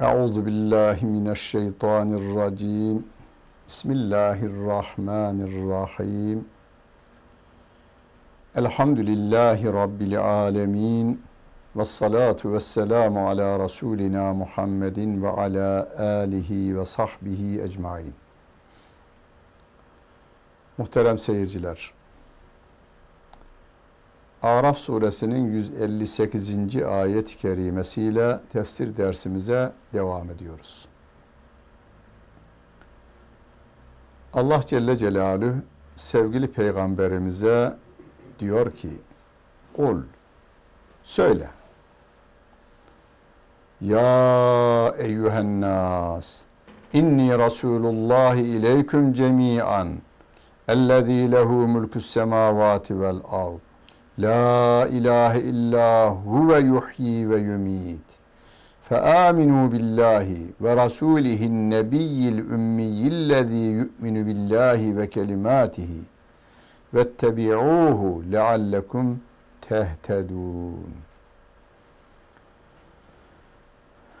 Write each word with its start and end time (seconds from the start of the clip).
Euzu 0.00 0.46
billahi 0.46 1.06
mineşşeytanirracim. 1.06 3.06
Bismillahirrahmanirrahim. 3.68 6.48
Elhamdülillahi 8.54 9.72
rabbil 9.72 10.20
alamin. 10.20 11.22
Ves 11.76 11.90
salatu 11.90 12.52
vesselamu 12.52 13.28
ala 13.28 13.58
rasulina 13.58 14.32
Muhammedin 14.32 15.22
ve 15.22 15.28
ala 15.28 15.88
alihi 15.98 16.78
ve 16.78 16.84
sahbihi 16.84 17.62
ecmaîn. 17.62 18.14
Muhterem 20.78 21.18
seyirciler. 21.18 21.95
Araf 24.46 24.78
suresinin 24.78 25.52
158. 25.52 26.76
ayet-i 26.76 27.38
kerimesiyle 27.38 28.40
tefsir 28.52 28.96
dersimize 28.96 29.72
devam 29.92 30.30
ediyoruz. 30.30 30.88
Allah 34.32 34.60
Celle 34.66 34.96
Celaluhu 34.96 35.54
sevgili 35.94 36.52
peygamberimize 36.52 37.76
diyor 38.38 38.72
ki 38.72 38.90
Kul 39.76 40.02
söyle 41.02 41.50
Ya 43.80 44.94
eyyühen 44.98 45.60
nas 45.60 46.42
inni 46.92 47.38
Resulullah 47.38 48.36
ileyküm 48.36 49.12
cemi'an 49.12 49.88
ellezî 50.68 51.32
lehu 51.32 51.68
mülkü's 51.68 52.06
semâvâti 52.06 53.00
vel 53.00 53.20
ard 53.30 53.65
La 54.19 54.87
ilahe 54.87 55.39
illa 55.39 56.09
huve 56.09 56.59
yuhyi 56.59 57.29
ve 57.29 57.37
yumit. 57.37 58.11
فآمنوا 58.91 59.65
بالله 59.73 60.27
ورسوله 60.63 61.41
النبي 61.53 62.19
الأمي 62.35 63.01
الذي 63.15 63.65
يؤمن 63.79 64.15
بالله 64.27 64.79
وكلماته 64.97 65.91
واتبعوه 66.93 68.01
لعلكم 68.35 69.05
تهتدون 69.67 70.91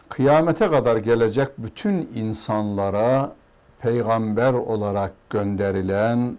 Kıyamete 0.09 0.69
kadar 0.71 0.97
gelecek 0.97 1.47
bütün 1.57 2.09
insanlara 2.15 3.31
peygamber 3.81 4.53
olarak 4.53 5.11
gönderilen 5.29 6.37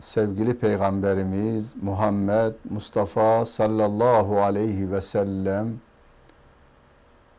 sevgili 0.00 0.58
peygamberimiz 0.58 1.74
Muhammed 1.82 2.54
Mustafa 2.70 3.44
sallallahu 3.44 4.42
aleyhi 4.42 4.92
ve 4.92 5.00
sellem 5.00 5.80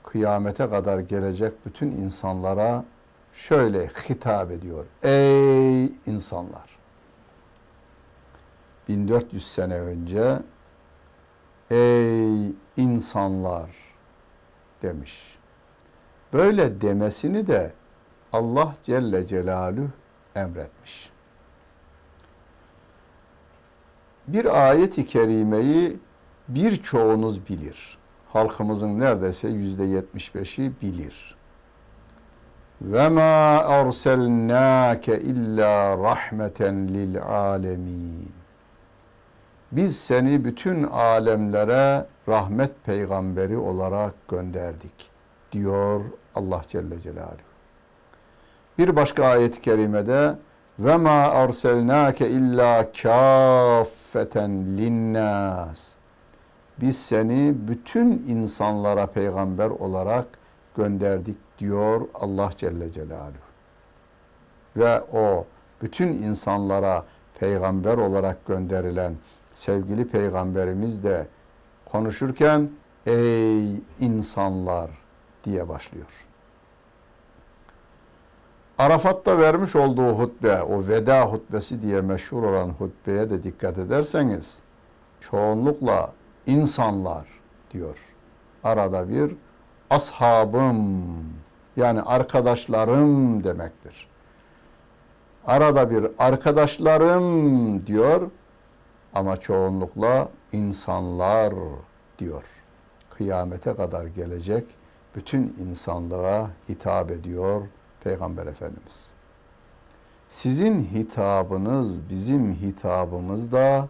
kıyamete 0.03 0.69
kadar 0.69 0.99
gelecek 0.99 1.65
bütün 1.65 1.91
insanlara 1.91 2.85
şöyle 3.33 3.87
hitap 4.09 4.51
ediyor. 4.51 4.85
Ey 5.03 5.85
insanlar! 5.85 6.79
1400 8.89 9.47
sene 9.47 9.79
önce 9.79 10.39
ey 11.71 12.53
insanlar 12.77 13.69
demiş. 14.81 15.37
Böyle 16.33 16.81
demesini 16.81 17.47
de 17.47 17.71
Allah 18.33 18.73
Celle 18.83 19.27
Celaluhu 19.27 19.89
emretmiş. 20.35 21.11
Bir 24.33 24.69
ayet-i 24.69 25.05
kerimeyi 25.07 25.99
birçoğunuz 26.47 27.49
bilir. 27.49 27.97
Halkımızın 28.33 28.99
neredeyse 28.99 29.47
yüzde 29.47 29.83
yetmiş 29.83 30.35
beşi 30.35 30.71
bilir. 30.81 31.35
Ve 32.81 33.09
ma 33.09 33.21
arselnake 33.59 35.19
illa 35.19 35.97
rahmeten 35.97 36.87
lil 36.87 37.21
alemin. 37.21 38.31
Biz 39.71 39.99
seni 39.99 40.45
bütün 40.45 40.83
alemlere 40.83 42.05
rahmet 42.27 42.71
peygamberi 42.85 43.57
olarak 43.57 44.27
gönderdik 44.27 45.09
diyor 45.51 46.01
Allah 46.35 46.61
Celle 46.67 47.01
Celaluhu. 47.01 47.49
Bir 48.77 48.95
başka 48.95 49.25
ayet-i 49.25 49.61
kerimede 49.61 50.35
ve 50.79 50.97
ma 50.97 51.09
arselnake 51.11 52.29
illa 52.29 52.91
kaffeten 54.13 54.77
linnas. 54.77 55.89
Biz 56.81 56.97
seni 57.05 57.55
bütün 57.67 58.11
insanlara 58.27 59.07
peygamber 59.07 59.69
olarak 59.69 60.25
gönderdik 60.75 61.37
diyor 61.59 62.07
Allah 62.13 62.49
Celle 62.57 62.91
Celaluhu. 62.91 63.49
Ve 64.77 65.01
o 65.01 65.45
bütün 65.81 66.07
insanlara 66.07 67.05
peygamber 67.39 67.97
olarak 67.97 68.45
gönderilen 68.45 69.15
sevgili 69.53 70.07
peygamberimiz 70.07 71.03
de 71.03 71.27
konuşurken 71.85 72.69
ey 73.05 73.75
insanlar 73.99 74.89
diye 75.43 75.69
başlıyor. 75.69 76.28
Arafat'ta 78.79 79.37
vermiş 79.37 79.75
olduğu 79.75 80.09
hutbe, 80.11 80.61
o 80.61 80.87
veda 80.87 81.25
hutbesi 81.25 81.81
diye 81.81 82.01
meşhur 82.01 82.43
olan 82.43 82.69
hutbeye 82.69 83.29
de 83.29 83.43
dikkat 83.43 83.77
ederseniz, 83.77 84.59
çoğunlukla 85.19 86.13
insanlar 86.45 87.27
diyor. 87.71 87.97
Arada 88.63 89.09
bir 89.09 89.35
ashabım, 89.89 91.05
yani 91.77 92.01
arkadaşlarım 92.01 93.43
demektir. 93.43 94.07
Arada 95.45 95.89
bir 95.89 96.07
arkadaşlarım 96.17 97.87
diyor 97.87 98.31
ama 99.13 99.37
çoğunlukla 99.37 100.29
insanlar 100.51 101.53
diyor. 102.19 102.43
Kıyamete 103.09 103.75
kadar 103.75 104.05
gelecek 104.05 104.65
bütün 105.15 105.55
insanlığa 105.59 106.49
hitap 106.69 107.11
ediyor 107.11 107.61
Peygamber 108.03 108.47
Efendimiz. 108.47 109.11
Sizin 110.27 110.83
hitabınız, 110.83 112.09
bizim 112.09 112.53
hitabımız 112.53 113.51
da 113.51 113.87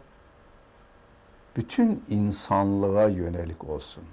bütün 1.55 2.03
insanlığa 2.09 3.07
yönelik 3.07 3.69
olsun. 3.69 4.03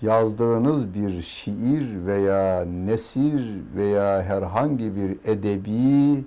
Yazdığınız 0.00 0.94
bir 0.94 1.22
şiir 1.22 2.06
veya 2.06 2.64
nesir 2.64 3.62
veya 3.74 4.22
herhangi 4.22 4.96
bir 4.96 5.10
edebi 5.24 6.24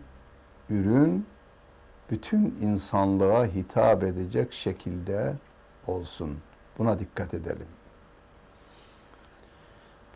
ürün 0.69 1.25
bütün 2.09 2.57
insanlığa 2.61 3.45
hitap 3.45 4.03
edecek 4.03 4.53
şekilde 4.53 5.33
olsun. 5.87 6.37
Buna 6.77 6.99
dikkat 6.99 7.33
edelim. 7.33 7.67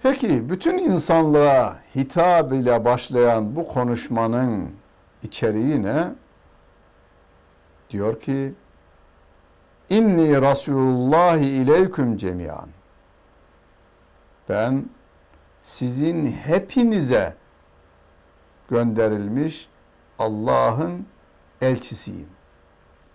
Peki 0.06 0.50
bütün 0.50 0.78
insanlığa 0.78 1.78
hitap 1.96 2.54
ile 2.54 2.86
başlayan 2.86 3.56
bu 3.56 3.68
konuşmanın 3.68 4.72
içeriği 5.24 5.84
ne? 5.84 6.12
Diyor 7.90 8.20
ki 8.20 8.54
İnni 9.90 10.42
Resulullahi 10.42 11.46
ileyküm 11.46 12.18
cemiyan. 12.18 12.70
Ben 14.50 14.86
sizin 15.62 16.32
hepinize 16.32 17.36
gönderilmiş 18.70 19.70
Allah'ın 20.20 21.06
elçisiyim. 21.62 22.30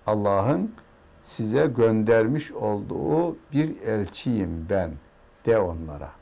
Allah'ın 0.07 0.75
size 1.23 1.67
göndermiş 1.67 2.53
olduğu 2.53 3.37
bir 3.53 3.81
elçiyim 3.81 4.67
ben 4.71 4.91
de 5.47 5.59
onlara. 5.59 6.20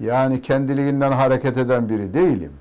Yani 0.00 0.42
kendiliğinden 0.42 1.12
hareket 1.12 1.58
eden 1.58 1.88
biri 1.88 2.14
değilim. 2.14 2.52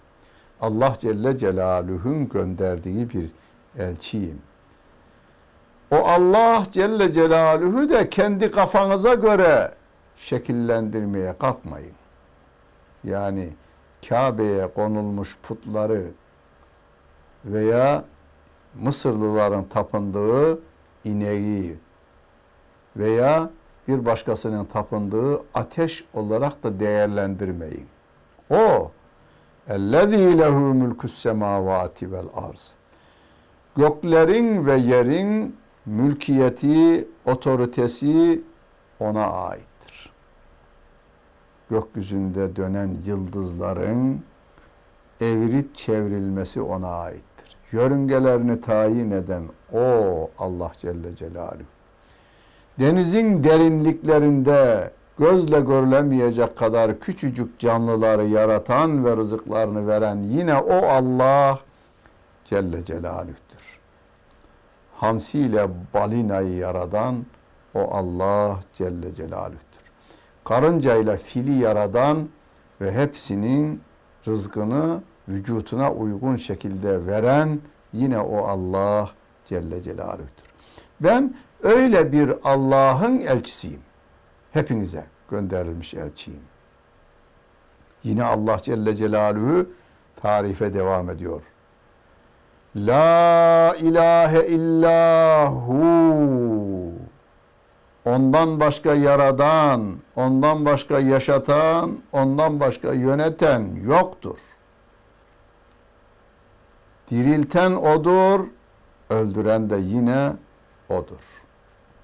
Allah 0.62 0.94
Celle 1.00 1.38
Celaluhu'nun 1.38 2.30
gönderdiği 2.30 3.10
bir 3.10 3.32
elçiyim. 3.78 4.42
O 5.92 5.96
Allah 5.96 6.64
Celle 6.72 7.12
Celaluhu 7.12 7.90
de 7.90 8.10
kendi 8.10 8.52
kafanıza 8.52 9.14
göre 9.14 9.72
şekillendirmeye 10.18 11.38
kalkmayın. 11.40 11.94
Yani 13.04 13.50
Kabe'ye 14.10 14.68
konulmuş 14.68 15.38
putları 15.44 16.04
veya 17.46 18.04
Mısırlıların 18.76 19.64
tapındığı 19.64 20.60
ineği 21.04 21.78
veya 22.98 23.50
bir 23.88 24.06
başkasının 24.06 24.66
tapındığı 24.66 25.42
ateş 25.54 26.06
olarak 26.14 26.64
da 26.64 26.80
değerlendirmeyin. 26.80 27.88
O 28.50 28.92
ellezî 29.68 30.38
lehu 30.38 30.60
mülküs 30.60 31.22
semâvâti 31.22 32.12
vel 32.12 32.26
arz. 32.36 32.74
Göklerin 33.78 34.66
ve 34.66 34.78
yerin 34.78 35.56
mülkiyeti, 35.86 37.08
otoritesi 37.26 38.42
ona 39.00 39.26
aittir. 39.26 40.12
Gökyüzünde 41.70 42.56
dönen 42.56 42.98
yıldızların 43.06 44.22
evirip 45.22 45.76
çevrilmesi 45.76 46.62
ona 46.62 46.88
aittir. 46.88 47.58
Yörüngelerini 47.72 48.62
tayin 48.62 49.12
eden 49.12 49.44
o 49.74 50.30
Allah 50.38 50.72
Celle 50.78 51.16
Celaluhu. 51.16 51.73
Denizin 52.80 53.44
derinliklerinde 53.44 54.92
gözle 55.20 55.60
görülemeyecek 55.60 56.58
kadar 56.58 57.00
küçücük 57.00 57.60
canlıları 57.60 58.26
yaratan 58.26 59.06
ve 59.06 59.18
rızıklarını 59.18 59.88
veren 59.88 60.16
yine 60.16 60.56
o 60.58 60.86
Allah 60.86 61.60
Celle 62.46 62.86
Celaluh'tür. 62.86 63.80
Hamsi 64.96 65.40
ile 65.40 65.68
balinayı 65.94 66.56
yaradan 66.56 67.26
o 67.74 67.80
Allah 67.92 68.60
Celle 68.74 69.16
Celaluh'tür. 69.16 69.84
Karınca 70.44 70.96
ile 70.96 71.18
fili 71.18 71.60
yaradan 71.60 72.30
ve 72.82 72.92
hepsinin 72.92 73.82
rızkını 74.28 75.02
vücutuna 75.28 75.92
uygun 75.92 76.36
şekilde 76.36 77.08
veren 77.08 77.60
yine 77.94 78.20
o 78.20 78.48
Allah 78.48 79.12
Celle 79.46 79.82
Celaluh'tür. 79.82 80.46
Ben 81.02 81.36
öyle 81.64 82.12
bir 82.12 82.34
Allah'ın 82.44 83.20
elçisiyim. 83.20 83.82
Hepinize 84.52 85.06
gönderilmiş 85.30 85.94
elçiyim. 85.94 86.44
Yine 88.04 88.24
Allah 88.24 88.58
Celle 88.58 88.96
Celaluhu 88.96 89.66
tarife 90.22 90.74
devam 90.74 91.10
ediyor. 91.10 91.42
La 92.76 93.76
ilahe 93.80 94.48
illahu 94.48 95.84
Ondan 98.06 98.60
başka 98.60 98.96
yaradan, 98.96 100.00
ondan 100.16 100.66
başka 100.66 101.00
yaşatan, 101.00 102.00
ondan 102.12 102.60
başka 102.60 102.94
yöneten 102.94 103.76
yoktur. 103.86 104.38
Dirilten 107.12 107.72
odur, 107.72 108.40
öldüren 109.10 109.70
de 109.70 109.76
yine 109.78 110.34
odur. 110.90 111.43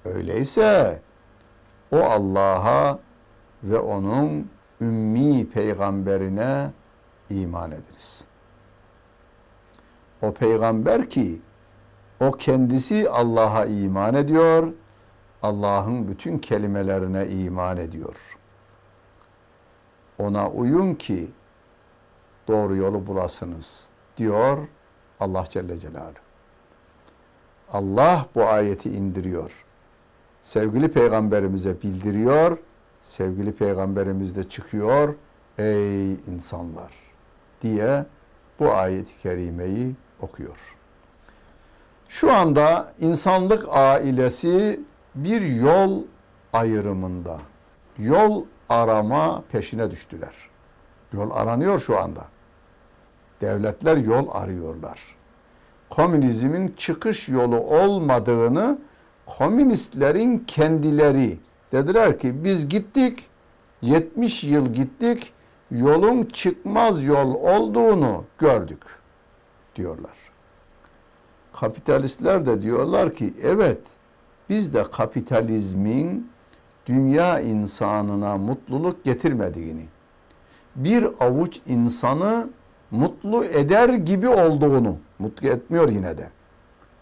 Öyleyse 0.04 1.00
o 1.92 1.96
Allah'a 1.96 2.98
ve 3.62 3.78
onun 3.78 4.50
ümmi 4.80 5.48
peygamberine 5.48 6.70
iman 7.30 7.70
ediniz. 7.70 8.24
O 10.22 10.32
peygamber 10.32 11.10
ki 11.10 11.40
o 12.20 12.32
kendisi 12.32 13.10
Allah'a 13.10 13.64
iman 13.64 14.14
ediyor, 14.14 14.72
Allah'ın 15.42 16.08
bütün 16.08 16.38
kelimelerine 16.38 17.28
iman 17.28 17.76
ediyor. 17.76 18.16
Ona 20.18 20.50
uyun 20.50 20.94
ki 20.94 21.30
doğru 22.48 22.76
yolu 22.76 23.06
bulasınız 23.06 23.88
diyor 24.16 24.58
Allah 25.20 25.44
Celle 25.50 25.78
Celaluhu. 25.78 26.14
Allah 27.72 28.26
bu 28.34 28.44
ayeti 28.44 28.90
indiriyor. 28.90 29.64
Sevgili 30.42 30.88
peygamberimize 30.88 31.82
bildiriyor. 31.82 32.58
Sevgili 33.00 33.52
peygamberimiz 33.52 34.36
de 34.36 34.44
çıkıyor. 34.44 35.14
Ey 35.58 36.12
insanlar 36.12 36.92
diye 37.62 38.06
bu 38.58 38.72
ayeti 38.72 39.18
kerimeyi 39.22 39.94
okuyor. 40.20 40.76
Şu 42.08 42.32
anda 42.32 42.92
insanlık 42.98 43.66
ailesi 43.68 44.80
bir 45.14 45.42
yol 45.42 46.02
ayrımında, 46.52 47.38
yol 47.98 48.44
arama 48.68 49.42
peşine 49.52 49.90
düştüler. 49.90 50.34
Yol 51.12 51.30
aranıyor 51.30 51.78
şu 51.78 51.98
anda. 51.98 52.24
Devletler 53.40 53.96
yol 53.96 54.28
arıyorlar. 54.32 55.00
Komünizmin 55.90 56.74
çıkış 56.76 57.28
yolu 57.28 57.56
olmadığını 57.56 58.78
komünistlerin 59.38 60.38
kendileri 60.46 61.38
dediler 61.72 62.18
ki 62.18 62.44
biz 62.44 62.68
gittik 62.68 63.26
70 63.82 64.44
yıl 64.44 64.66
gittik 64.66 65.32
yolun 65.70 66.22
çıkmaz 66.24 67.04
yol 67.04 67.34
olduğunu 67.34 68.24
gördük 68.38 68.82
diyorlar. 69.76 70.16
Kapitalistler 71.52 72.46
de 72.46 72.62
diyorlar 72.62 73.14
ki 73.14 73.34
evet 73.42 73.78
biz 74.48 74.74
de 74.74 74.84
kapitalizmin 74.92 76.30
dünya 76.86 77.40
insanına 77.40 78.36
mutluluk 78.36 79.04
getirmediğini, 79.04 79.86
bir 80.76 81.06
avuç 81.20 81.60
insanı 81.66 82.48
mutlu 82.90 83.44
eder 83.44 83.88
gibi 83.88 84.28
olduğunu, 84.28 84.96
mutlu 85.18 85.48
etmiyor 85.48 85.88
yine 85.88 86.18
de, 86.18 86.28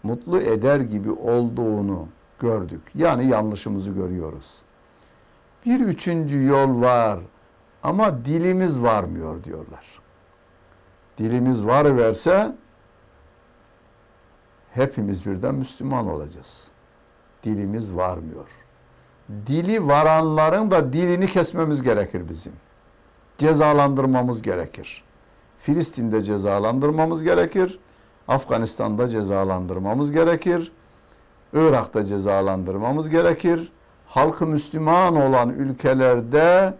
mutlu 0.03 0.41
eder 0.41 0.79
gibi 0.79 1.11
olduğunu 1.11 2.07
gördük. 2.39 2.81
Yani 2.95 3.27
yanlışımızı 3.27 3.91
görüyoruz. 3.91 4.61
Bir 5.65 5.79
üçüncü 5.79 6.43
yol 6.43 6.81
var 6.81 7.19
ama 7.83 8.25
dilimiz 8.25 8.81
varmıyor 8.81 9.43
diyorlar. 9.43 9.85
Dilimiz 11.17 11.65
var 11.65 11.97
verse 11.97 12.55
hepimiz 14.73 15.25
birden 15.25 15.55
Müslüman 15.55 16.07
olacağız 16.07 16.71
dilimiz 17.43 17.95
varmıyor. 17.95 18.47
Dili 19.47 19.87
varanların 19.87 20.71
da 20.71 20.93
dilini 20.93 21.27
kesmemiz 21.27 21.81
gerekir 21.81 22.29
bizim. 22.29 22.53
Cezalandırmamız 23.37 24.41
gerekir. 24.41 25.03
Filistin'de 25.59 26.21
cezalandırmamız 26.21 27.23
gerekir. 27.23 27.79
Afganistan'da 28.27 29.07
cezalandırmamız 29.07 30.11
gerekir. 30.11 30.71
Irak'ta 31.53 32.05
cezalandırmamız 32.05 33.09
gerekir. 33.09 33.71
Halkı 34.07 34.45
Müslüman 34.45 35.15
olan 35.15 35.49
ülkelerde 35.49 36.73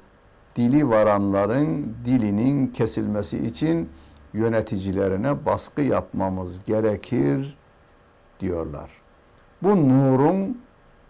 dili 0.55 0.89
varanların 0.89 1.95
dilinin 2.05 2.67
kesilmesi 2.67 3.45
için 3.45 3.89
yöneticilerine 4.33 5.45
baskı 5.45 5.81
yapmamız 5.81 6.65
gerekir 6.65 7.57
diyorlar 8.39 8.99
bu 9.61 9.89
nurun 9.89 10.61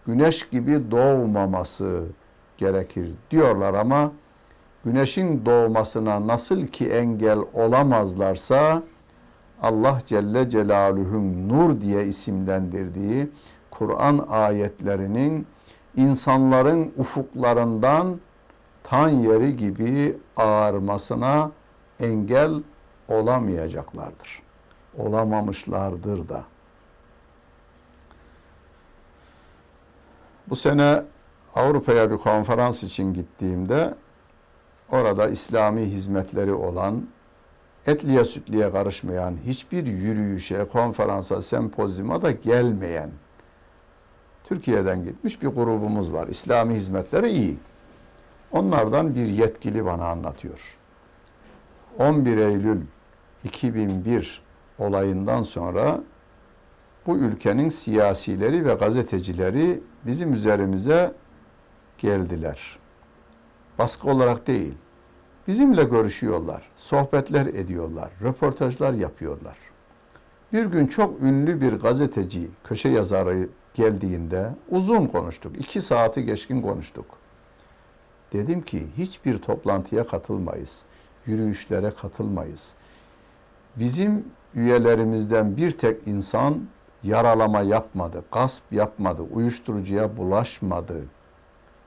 güneş 0.06 0.48
gibi 0.48 0.90
doğmaması 0.90 2.04
gerekir 2.58 3.10
diyorlar 3.30 3.74
ama 3.74 4.12
güneşin 4.84 5.46
doğmasına 5.46 6.26
nasıl 6.26 6.66
ki 6.66 6.90
engel 6.90 7.38
olamazlarsa 7.54 8.82
Allah 9.62 9.98
Celle 10.06 10.50
Celaluhu'nun 10.50 11.48
nur 11.48 11.80
diye 11.80 12.06
isimlendirdiği 12.06 13.30
Kur'an 13.70 14.26
ayetlerinin 14.28 15.46
insanların 15.96 16.92
ufuklarından 16.98 18.20
tan 18.82 19.08
yeri 19.08 19.56
gibi 19.56 20.16
ağarmasına 20.36 21.50
engel 22.00 22.62
olamayacaklardır. 23.08 24.42
Olamamışlardır 24.98 26.28
da. 26.28 26.44
Bu 30.46 30.56
sene 30.56 31.02
Avrupa'ya 31.54 32.10
bir 32.10 32.16
konferans 32.16 32.82
için 32.82 33.14
gittiğimde 33.14 33.94
orada 34.90 35.28
İslami 35.28 35.84
hizmetleri 35.84 36.52
olan, 36.52 37.06
etliye 37.86 38.24
sütliye 38.24 38.72
karışmayan, 38.72 39.36
hiçbir 39.46 39.86
yürüyüşe, 39.86 40.64
konferansa, 40.64 41.42
sempozyuma 41.42 42.22
da 42.22 42.30
gelmeyen 42.30 43.10
Türkiye'den 44.44 45.04
gitmiş 45.04 45.42
bir 45.42 45.48
grubumuz 45.48 46.12
var. 46.12 46.28
İslami 46.28 46.74
hizmetleri 46.74 47.30
iyi. 47.30 47.58
Onlardan 48.52 49.14
bir 49.14 49.28
yetkili 49.28 49.84
bana 49.84 50.06
anlatıyor. 50.06 50.76
11 51.98 52.36
Eylül 52.36 52.80
2001 53.44 54.42
olayından 54.78 55.42
sonra 55.42 56.00
bu 57.06 57.16
ülkenin 57.16 57.68
siyasileri 57.68 58.66
ve 58.66 58.74
gazetecileri 58.74 59.82
bizim 60.06 60.32
üzerimize 60.32 61.12
geldiler. 61.98 62.78
Baskı 63.78 64.10
olarak 64.10 64.46
değil. 64.46 64.74
Bizimle 65.48 65.84
görüşüyorlar, 65.84 66.62
sohbetler 66.76 67.46
ediyorlar, 67.46 68.10
röportajlar 68.22 68.92
yapıyorlar. 68.92 69.56
Bir 70.52 70.66
gün 70.66 70.86
çok 70.86 71.22
ünlü 71.22 71.60
bir 71.60 71.72
gazeteci, 71.72 72.50
köşe 72.64 72.88
yazarı 72.88 73.48
geldiğinde 73.74 74.50
uzun 74.68 75.06
konuştuk. 75.06 75.60
iki 75.60 75.80
saati 75.80 76.24
geçkin 76.24 76.62
konuştuk. 76.62 77.06
Dedim 78.32 78.60
ki 78.62 78.86
hiçbir 78.96 79.38
toplantıya 79.38 80.06
katılmayız, 80.06 80.82
yürüyüşlere 81.26 81.90
katılmayız. 81.90 82.74
Bizim 83.76 84.24
üyelerimizden 84.54 85.56
bir 85.56 85.70
tek 85.70 86.06
insan 86.08 86.60
yaralama 87.02 87.60
yapmadı, 87.60 88.24
gasp 88.32 88.72
yapmadı, 88.72 89.22
uyuşturucuya 89.22 90.16
bulaşmadı. 90.16 91.04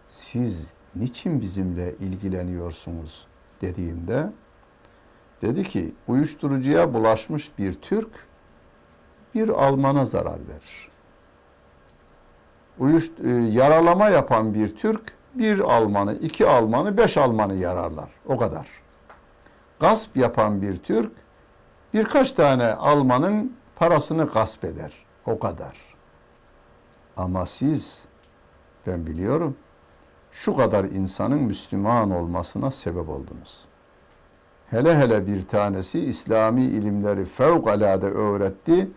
Siz 0.07 0.67
niçin 0.95 1.41
bizimle 1.41 1.95
ilgileniyorsunuz 1.95 3.27
dediğimde 3.63 4.29
dedi 5.41 5.63
ki 5.63 5.93
uyuşturucuya 6.08 6.93
bulaşmış 6.93 7.58
bir 7.58 7.74
Türk 7.74 8.10
bir 9.36 9.50
Alman'a 9.50 10.05
zarar 10.05 10.39
verir. 10.48 10.89
Uyuşt 12.79 13.20
e, 13.20 13.29
yaralama 13.29 14.10
yapan 14.10 14.53
bir 14.53 14.75
Türk 14.75 15.13
bir 15.34 15.60
Almanı, 15.60 16.13
iki 16.13 16.48
Almanı, 16.48 16.98
beş 16.98 17.17
Almanı 17.17 17.55
yararlar. 17.55 18.10
O 18.25 18.38
kadar. 18.38 18.67
Gasp 19.79 20.17
yapan 20.17 20.62
bir 20.62 20.75
Türk 20.75 21.12
birkaç 21.93 22.32
tane 22.32 22.74
Almanın 22.74 23.58
parasını 23.75 24.25
gasp 24.25 24.63
eder. 24.65 24.93
O 25.25 25.39
kadar. 25.39 25.77
Ama 27.17 27.46
siz, 27.46 28.05
ben 28.88 29.08
biliyorum, 29.08 29.55
şu 30.33 30.55
kadar 30.55 30.83
insanın 30.83 31.39
Müslüman 31.43 32.11
olmasına 32.11 32.71
sebep 32.71 33.09
oldunuz. 33.09 33.65
Hele 34.67 34.97
hele 34.97 35.27
bir 35.27 35.47
tanesi 35.47 35.99
İslami 35.99 36.63
ilimleri 36.63 37.25
fevkalade 37.25 38.05
öğretti 38.05 38.91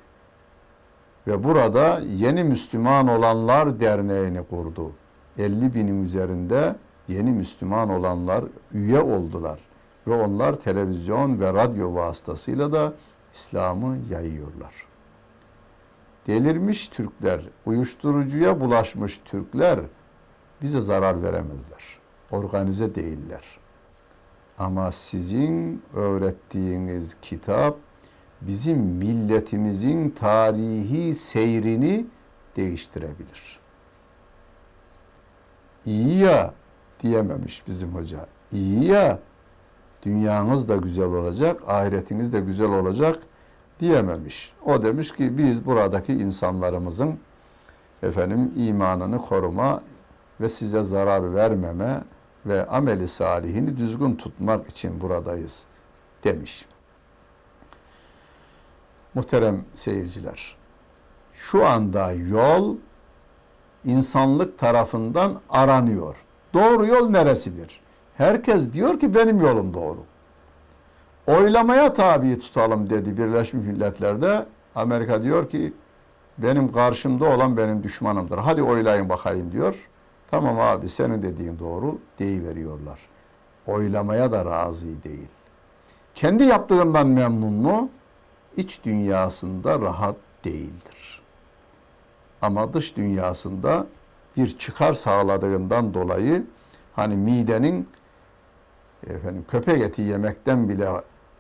ve 1.27 1.45
burada 1.45 2.01
Yeni 2.17 2.45
Müslüman 2.45 3.09
Olanlar 3.09 3.81
Derneği'ni 3.81 4.43
kurdu. 4.45 4.93
50 5.39 5.75
binin 5.75 6.05
üzerinde 6.05 6.77
yeni 7.09 7.31
Müslüman 7.31 7.89
olanlar 7.91 8.45
üye 8.73 9.01
oldular. 9.01 9.61
Ve 10.07 10.15
onlar 10.15 10.57
televizyon 10.57 11.41
ve 11.41 11.53
radyo 11.53 11.95
vasıtasıyla 11.95 12.73
da 12.73 12.93
İslam'ı 13.33 13.99
yayıyorlar. 14.11 14.75
Delirmiş 16.27 16.89
Türkler, 16.89 17.41
uyuşturucuya 17.67 18.61
bulaşmış 18.61 19.21
Türkler 19.25 19.81
bize 20.63 20.81
zarar 20.81 21.23
veremezler. 21.23 21.99
Organize 22.31 22.95
değiller. 22.95 23.59
Ama 24.59 24.93
sizin 24.93 25.83
öğrettiğiniz 25.95 27.17
kitap 27.23 27.77
bizim 28.41 28.79
milletimizin 28.79 30.11
tarihi 30.11 31.15
seyrini 31.15 32.07
değiştirebilir. 32.57 33.61
İyi 35.85 36.19
ya 36.19 36.55
diyememiş 37.03 37.67
bizim 37.67 37.95
hoca. 37.95 38.27
İyi 38.53 38.85
ya 38.85 39.19
dünyanız 40.03 40.69
da 40.69 40.77
güzel 40.77 41.05
olacak, 41.05 41.63
ahiretiniz 41.67 42.33
de 42.33 42.41
güzel 42.41 42.71
olacak 42.71 43.19
diyememiş. 43.81 44.53
O 44.65 44.83
demiş 44.83 45.13
ki 45.13 45.39
biz 45.39 45.67
buradaki 45.67 46.13
insanlarımızın 46.13 47.19
efendim 48.03 48.53
imanını 48.57 49.23
koruma 49.23 49.83
ve 50.41 50.49
size 50.49 50.83
zarar 50.83 51.35
vermeme 51.35 52.01
ve 52.47 52.67
ameli 52.67 53.09
salihini 53.09 53.77
düzgün 53.77 54.17
tutmak 54.17 54.69
için 54.69 55.01
buradayız 55.01 55.67
demiş. 56.25 56.67
Muhterem 59.15 59.65
seyirciler, 59.75 60.57
şu 61.33 61.67
anda 61.67 62.13
yol 62.13 62.77
insanlık 63.85 64.59
tarafından 64.59 65.41
aranıyor. 65.51 66.17
Doğru 66.55 66.87
yol 66.87 67.11
neresidir? 67.11 67.81
Herkes 68.17 68.73
diyor 68.73 69.01
ki 69.01 69.15
benim 69.15 69.41
yolum 69.41 69.75
doğru. 69.75 69.99
Oylamaya 71.27 71.93
tabi 71.93 72.39
tutalım 72.39 72.91
dedi 72.91 73.17
Birleşmiş 73.17 73.67
Milletler'de. 73.67 74.47
Amerika 74.75 75.23
diyor 75.23 75.51
ki 75.51 75.73
benim 76.39 76.73
karşımda 76.73 77.25
olan 77.25 77.57
benim 77.57 77.83
düşmanımdır. 77.83 78.39
Hadi 78.39 78.63
oylayın 78.63 79.09
bakayım 79.09 79.53
diyor. 79.53 79.75
Tamam 80.31 80.61
abi 80.61 80.89
senin 80.89 81.23
dediğin 81.23 81.59
doğru 81.59 81.99
veriyorlar. 82.21 83.01
Oylamaya 83.67 84.33
da 84.33 84.45
razı 84.45 85.03
değil. 85.05 85.29
Kendi 86.15 86.45
yaptığından 86.45 87.07
memnun 87.07 87.53
mu? 87.53 87.91
İç 88.57 88.85
dünyasında 88.85 89.81
rahat 89.81 90.17
değildir. 90.45 91.23
Ama 92.43 92.73
dış 92.73 92.97
dünyasında 92.97 93.87
bir 94.37 94.59
çıkar 94.59 94.93
sağladığından 94.93 95.95
dolayı 95.95 96.45
hani 96.95 97.17
midenin 97.17 97.89
efendim 99.07 99.45
köpek 99.51 99.83
eti 99.83 100.03
yemekten 100.03 100.69
bile 100.69 100.89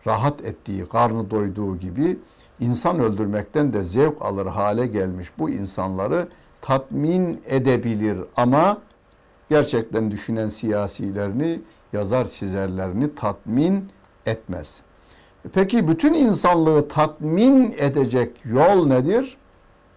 rahat 0.07 0.45
ettiği, 0.45 0.89
karnı 0.89 1.31
doyduğu 1.31 1.77
gibi 1.77 2.19
insan 2.61 3.01
öldürmekten 3.01 3.73
de 3.73 3.83
zevk 3.83 4.23
alır 4.23 4.47
hale 4.47 4.87
gelmiş 4.87 5.29
bu 5.39 5.51
insanları 5.51 6.29
tatmin 6.67 7.43
edebilir 7.47 8.19
ama 8.37 8.79
gerçekten 9.51 10.11
düşünen 10.11 10.49
siyasilerini, 10.49 11.61
yazar 11.93 12.25
çizerlerini 12.25 13.15
tatmin 13.15 13.89
etmez. 14.27 14.81
Peki 15.53 15.89
bütün 15.89 16.15
insanlığı 16.15 16.89
tatmin 16.89 17.75
edecek 17.79 18.37
yol 18.45 18.87
nedir? 18.87 19.37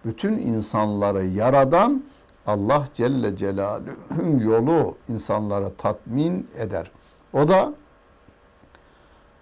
Bütün 0.04 0.32
insanları 0.38 1.24
yaradan 1.26 2.04
Allah 2.46 2.84
Celle 2.94 3.36
Celaluhu'nun 3.36 4.38
yolu 4.38 4.96
insanları 5.08 5.74
tatmin 5.78 6.48
eder. 6.56 6.90
O 7.32 7.48
da 7.48 7.74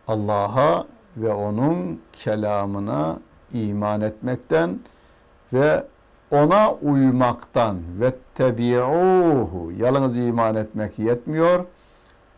Allah'a 0.08 0.87
ve 1.16 1.32
onun 1.32 2.00
kelamına 2.12 3.18
iman 3.52 4.00
etmekten 4.00 4.80
ve 5.52 5.85
ona 6.30 6.73
uymaktan 6.73 7.78
ve 8.00 8.14
tebi'uhu 8.35 9.73
yalnız 9.78 10.16
iman 10.16 10.54
etmek 10.54 10.99
yetmiyor. 10.99 11.64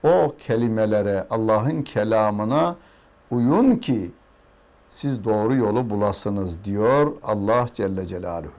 O 0.02 0.35
kelimelere 0.38 1.26
Allah'ın 1.30 1.82
kelamına 1.82 2.76
uyun 3.30 3.76
ki 3.76 4.11
siz 4.88 5.25
doğru 5.25 5.54
yolu 5.54 5.90
bulasınız 5.90 6.64
diyor 6.64 7.12
Allah 7.23 7.66
Celle 7.75 8.06
Celaluhu. 8.06 8.52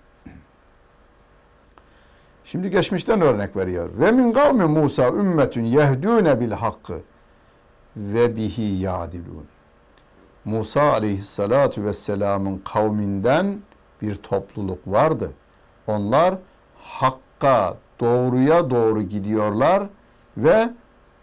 Şimdi 2.43 2.69
geçmişten 2.69 3.21
örnek 3.21 3.55
veriyor. 3.55 3.89
Ve 3.97 4.11
min 4.11 4.31
kavmi 4.31 4.65
Musa 4.65 5.07
ümmetün 5.07 5.63
yehdûne 5.63 6.39
bil 6.39 6.51
hakkı 6.51 6.99
ve 7.95 8.35
bihi 8.35 8.61
yadilun. 8.61 9.45
Musa 10.45 10.81
aleyhissalatu 10.81 11.83
vesselamın 11.83 12.57
kavminden 12.57 13.57
bir 14.01 14.15
topluluk 14.15 14.79
vardı. 14.87 15.31
Onlar 15.87 16.35
hakka, 16.79 17.77
doğruya 17.99 18.69
doğru 18.69 19.01
gidiyorlar 19.01 19.83
ve 20.37 20.69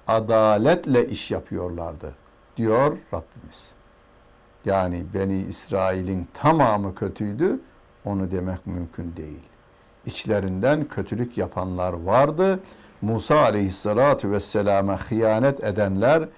adaletle 0.07 1.09
iş 1.09 1.31
yapıyorlardı 1.31 2.15
diyor 2.57 2.99
Rabbimiz. 3.15 3.75
Yani 4.65 5.05
Beni 5.15 5.39
İsrail'in 5.43 6.29
tamamı 6.35 6.95
kötüydü, 6.95 7.61
onu 8.05 8.31
demek 8.31 8.67
mümkün 8.67 9.17
değil. 9.17 9.43
İçlerinden 10.07 10.85
kötülük 10.85 11.39
yapanlar 11.39 11.93
vardı. 11.93 12.61
Musa 13.03 13.41
aleyhissalatu 13.41 14.31
vesselama 14.31 14.99
hıyanet 15.01 15.65
edenler, 15.65 16.29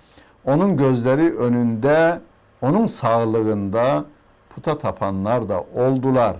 onun 0.45 0.77
gözleri 0.77 1.39
önünde, 1.39 2.21
onun 2.63 2.87
sağlığında 2.87 4.05
puta 4.55 4.79
tapanlar 4.79 5.49
da 5.49 5.65
oldular. 5.75 6.37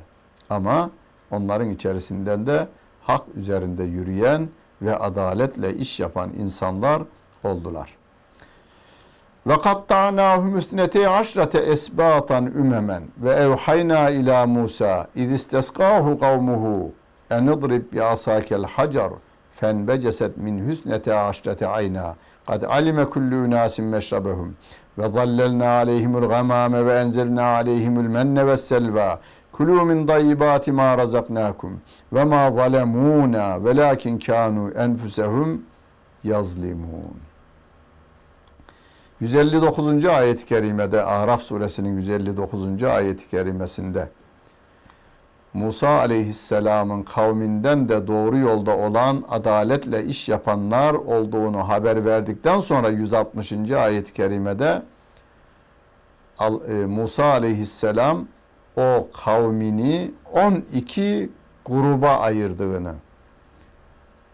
Ama 0.51 0.91
onların 1.31 1.71
içerisinden 1.71 2.47
de 2.47 2.69
hak 3.03 3.23
üzerinde 3.35 3.85
yürüyen 3.85 4.49
ve 4.83 4.97
adaletle 4.97 5.75
iş 5.75 6.01
yapan 6.01 6.31
insanlar 6.33 7.03
oldular. 7.45 7.97
Ve 9.47 9.61
katta'nâhum 9.61 10.57
üsnete 10.59 11.09
aşrate 11.09 11.59
esbatan 11.59 12.47
ümemen 12.47 13.03
ve 13.19 13.31
evhayna 13.31 14.11
ila 14.11 14.47
Musa 14.47 15.07
iz 15.15 15.33
istesqahu 15.33 16.19
kavmuhu 16.19 16.93
en 17.31 17.47
idrib 17.47 17.93
bi 17.93 18.03
asakel 18.03 18.65
hacer 18.65 19.11
fenbeceset 19.61 20.37
min 20.37 20.69
hüsnete 20.69 21.15
aşrate 21.15 21.67
ayna 21.67 22.17
kad 22.47 22.63
alime 22.63 23.05
kullu 23.05 23.37
unasin 23.37 23.85
meşrabehum 23.85 24.57
ve 25.01 25.09
zallelna 25.09 25.69
aleyhimul 25.69 26.29
gamame 26.29 26.87
ve 26.87 26.93
enzelna 26.95 27.43
aleyhimul 27.43 28.09
menne 28.09 28.47
ve 28.47 28.57
selva 28.57 29.21
kulu 29.53 29.85
min 29.85 30.09
dayyibati 30.09 30.73
ma 30.73 30.99
razaknakum 30.99 31.81
ve 32.13 32.25
ma 32.25 32.51
zalemuna 32.51 33.65
velakin 33.65 34.19
kanu 34.19 34.71
enfusehum 34.71 35.63
yazlimun 36.25 37.31
159. 39.21 40.05
ayet-i 40.05 40.47
kerimede 40.47 41.03
Araf 41.03 41.43
suresinin 41.43 42.01
159. 42.01 42.83
ayet-i 42.83 43.29
kerimesinde 43.29 44.09
Musa 45.55 45.89
aleyhisselamın 45.89 47.03
kavminden 47.03 47.89
de 47.89 48.07
doğru 48.07 48.39
yolda 48.39 48.77
olan 48.77 49.25
adaletle 49.29 50.05
iş 50.05 50.29
yapanlar 50.29 50.95
olduğunu 50.95 51.69
haber 51.69 52.05
verdikten 52.05 52.59
sonra 52.59 52.89
160. 52.89 53.71
ayet-i 53.71 54.13
kerimede 54.13 54.83
e, 56.41 56.73
Musa 56.73 57.25
aleyhisselam 57.25 58.27
o 58.77 59.09
kavmini 59.25 60.11
12 60.33 61.31
gruba 61.65 62.09
ayırdığını 62.09 62.95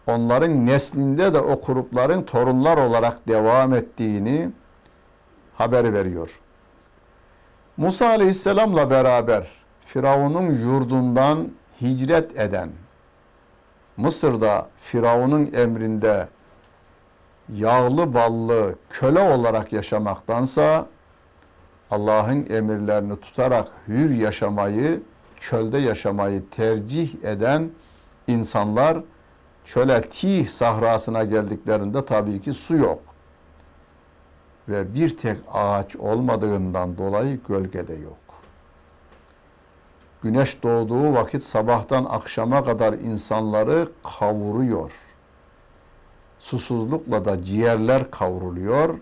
onların 0.07 0.65
neslinde 0.65 1.33
de 1.33 1.39
o 1.39 1.61
grupların 1.61 2.23
torunlar 2.23 2.77
olarak 2.77 3.27
devam 3.27 3.73
ettiğini 3.73 4.49
haber 5.55 5.93
veriyor. 5.93 6.39
Musa 7.77 8.07
Aleyhisselam'la 8.07 8.89
beraber 8.89 9.56
Firavun'un 9.87 10.55
yurdundan 10.55 11.49
hicret 11.81 12.39
eden, 12.39 12.69
Mısır'da 13.97 14.67
Firavun'un 14.81 15.49
emrinde 15.53 16.27
yağlı 17.53 18.13
ballı 18.13 18.75
köle 18.89 19.19
olarak 19.19 19.73
yaşamaktansa 19.73 20.87
Allah'ın 21.91 22.49
emirlerini 22.49 23.19
tutarak 23.19 23.67
hür 23.87 24.09
yaşamayı, 24.09 25.01
çölde 25.39 25.77
yaşamayı 25.77 26.49
tercih 26.49 27.23
eden 27.23 27.69
insanlar 28.27 28.97
çöle 29.65 30.01
Tih 30.01 30.47
sahrasına 30.47 31.23
geldiklerinde 31.23 32.05
tabii 32.05 32.41
ki 32.41 32.53
su 32.53 32.75
yok. 32.75 33.01
Ve 34.69 34.93
bir 34.93 35.17
tek 35.17 35.37
ağaç 35.53 35.95
olmadığından 35.95 36.97
dolayı 36.97 37.39
gölgede 37.47 37.93
yok. 37.93 38.26
Güneş 40.23 40.63
doğduğu 40.63 41.13
vakit 41.13 41.43
sabahtan 41.43 42.05
akşama 42.05 42.65
kadar 42.65 42.93
insanları 42.93 43.89
kavuruyor. 44.19 44.91
Susuzlukla 46.39 47.25
da 47.25 47.43
ciğerler 47.43 48.11
kavruluyor. 48.11 48.99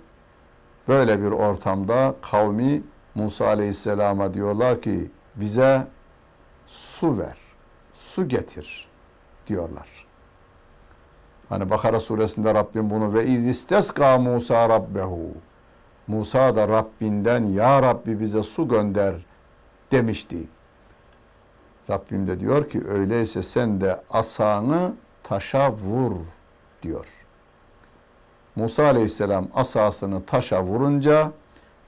Böyle 0.88 1.22
bir 1.22 1.32
ortamda 1.32 2.16
kavmi 2.32 2.84
Musa 3.16 3.48
Aleyhisselam'a 3.48 4.34
diyorlar 4.34 4.82
ki 4.82 5.12
bize 5.36 5.88
su 6.68 7.18
ver, 7.18 7.38
su 7.94 8.28
getir 8.28 8.88
diyorlar. 9.48 10.06
Hani 11.50 11.70
Bakara 11.70 12.00
suresinde 12.00 12.54
Rabbim 12.54 12.90
bunu 12.90 13.14
ve 13.14 13.26
isteska 13.26 14.18
Musa 14.18 14.70
rabbehu. 14.70 15.32
Musa 16.08 16.56
da 16.56 16.68
Rabbinden 16.68 17.44
ya 17.44 17.82
Rabbi 17.82 18.20
bize 18.20 18.44
su 18.44 18.68
gönder 18.68 19.16
demişti. 19.92 20.38
Rabbim 21.90 22.28
de 22.28 22.40
diyor 22.40 22.70
ki 22.70 22.82
öyleyse 22.88 23.42
sen 23.42 23.82
de 23.82 24.02
asanı 24.10 24.94
taşa 25.24 25.72
vur 25.72 26.12
diyor. 26.84 27.06
Musa 28.56 28.84
aleyhisselam 28.84 29.48
asasını 29.54 30.26
taşa 30.26 30.64
vurunca 30.64 31.32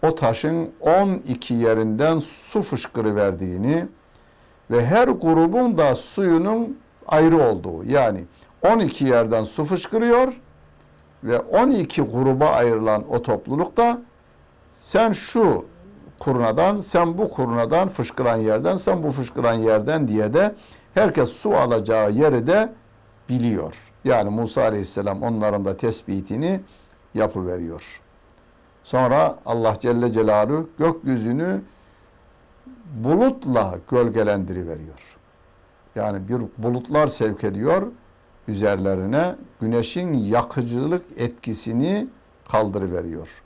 o 0.02 0.16
taşın 0.16 0.72
12 0.82 1.54
yerinden 1.54 2.20
su 2.20 2.62
fışkırıverdiğini 2.62 3.88
ve 4.72 4.86
her 4.86 5.08
grubun 5.08 5.78
da 5.78 5.96
suyunun 5.96 6.78
ayrı 7.08 7.44
olduğu 7.44 7.84
yani 7.84 8.24
12 8.62 9.06
yerden 9.06 9.44
su 9.44 9.66
fışkırıyor 9.66 10.34
ve 11.24 11.40
12 11.40 12.02
gruba 12.02 12.50
ayrılan 12.50 13.04
o 13.14 13.22
toplulukta 13.22 14.02
sen 14.82 15.12
şu 15.12 15.66
kurnadan, 16.20 16.80
sen 16.80 17.18
bu 17.18 17.30
kurnadan 17.30 17.90
fışkıran 17.90 18.36
yerden, 18.36 18.76
sen 18.76 19.04
bu 19.04 19.12
fışkıran 19.12 19.54
yerden 19.54 20.08
diye 20.08 20.34
de 20.34 20.56
herkes 20.94 21.30
su 21.30 21.56
alacağı 21.56 22.12
yeri 22.12 22.48
de 22.48 22.74
biliyor. 23.30 23.76
Yani 24.06 24.30
Musa 24.30 24.62
Aleyhisselam 24.62 25.24
onların 25.24 25.66
da 25.66 25.78
tespitini 25.78 26.62
yapıveriyor. 27.14 28.02
Sonra 28.84 29.40
Allah 29.46 29.74
Celle 29.80 30.12
Celaluhu 30.12 30.70
gökyüzünü 30.80 31.62
bulutla 33.04 33.80
gölgelendiriveriyor. 33.92 35.18
Yani 35.96 36.28
bir 36.30 36.42
bulutlar 36.58 37.08
sevk 37.08 37.44
ediyor 37.44 37.88
üzerlerine 38.48 39.36
güneşin 39.62 40.14
yakıcılık 40.14 41.06
etkisini 41.18 42.08
kaldırıveriyor. 42.52 43.44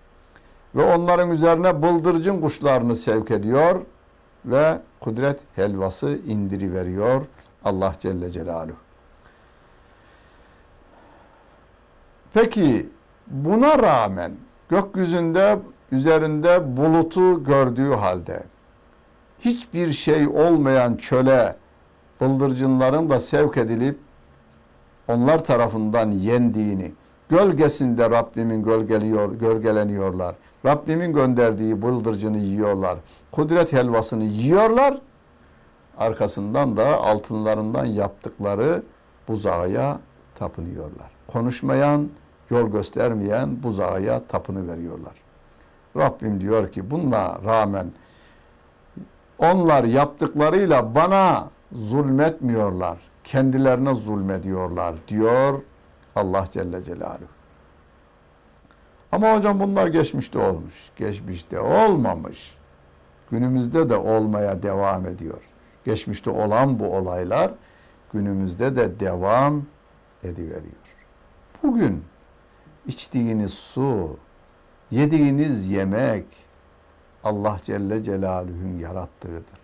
Ve 0.76 0.84
onların 0.84 1.32
üzerine 1.32 1.82
bıldırcın 1.82 2.42
kuşlarını 2.42 2.96
sevk 2.96 3.32
ediyor 3.32 3.82
ve 4.46 4.80
kudret 5.00 5.40
helvası 5.56 6.20
indiriveriyor 6.28 7.22
Allah 7.66 7.94
Celle 8.00 8.32
Celaluhu. 8.32 8.76
Peki 12.34 12.90
buna 13.28 13.80
rağmen 13.80 14.32
gökyüzünde 14.70 15.60
üzerinde 15.92 16.78
bulutu 16.78 17.44
gördüğü 17.44 17.94
halde 17.94 18.44
hiçbir 19.40 19.92
şey 19.92 20.28
olmayan 20.28 20.96
çöle 20.96 21.56
bıldırcınların 22.22 23.10
da 23.10 23.20
sevk 23.20 23.58
edilip 23.58 23.98
onlar 25.08 25.44
tarafından 25.44 26.12
yendiğini, 26.12 26.92
gölgesinde 27.30 28.10
Rabbimin 28.10 28.64
gölgeliyor, 28.64 29.34
gölgeleniyorlar. 29.34 30.36
Rabbimin 30.66 31.14
gönderdiği 31.14 31.82
bıldırcını 31.82 32.38
yiyorlar. 32.38 32.98
Kudret 33.32 33.74
helvasını 33.74 34.24
yiyorlar. 34.24 34.98
Arkasından 35.98 36.78
da 36.78 36.98
altınlarından 37.04 37.86
yaptıkları 37.86 38.84
buzağa 39.28 40.00
tapınıyorlar. 40.36 41.12
Konuşmayan, 41.28 42.10
yol 42.50 42.72
göstermeyen 42.72 43.64
buzağa 43.64 44.22
tapını 44.28 44.68
veriyorlar. 44.68 45.14
Rabbim 45.98 46.42
diyor 46.42 46.72
ki 46.72 46.92
buna 46.92 47.40
rağmen 47.46 47.92
onlar 49.40 49.84
yaptıklarıyla 49.84 50.96
bana 50.96 51.50
zulmetmiyorlar. 51.72 52.98
Kendilerine 53.24 53.94
zulmediyorlar 53.94 54.96
diyor 55.08 55.62
Allah 56.16 56.46
Celle 56.52 56.82
Celaluhu. 56.82 57.41
Ama 59.12 59.36
hocam 59.36 59.60
bunlar 59.60 59.88
geçmişte 59.88 60.40
olmuş. 60.40 60.92
Geçmişte 60.96 61.60
olmamış. 61.60 62.58
Günümüzde 63.32 63.90
de 63.90 63.96
olmaya 63.96 64.64
devam 64.64 65.06
ediyor. 65.06 65.42
Geçmişte 65.86 66.30
olan 66.30 66.80
bu 66.80 66.96
olaylar 66.96 67.52
günümüzde 68.14 68.76
de 68.76 69.00
devam 69.00 69.66
ediveriyor. 70.24 70.82
Bugün 71.64 72.04
içtiğiniz 72.88 73.54
su, 73.54 74.18
yediğiniz 74.92 75.68
yemek 75.68 76.26
Allah 77.24 77.58
Celle 77.64 78.04
Celaluhu'nun 78.04 78.80
yarattığıdır. 78.80 79.62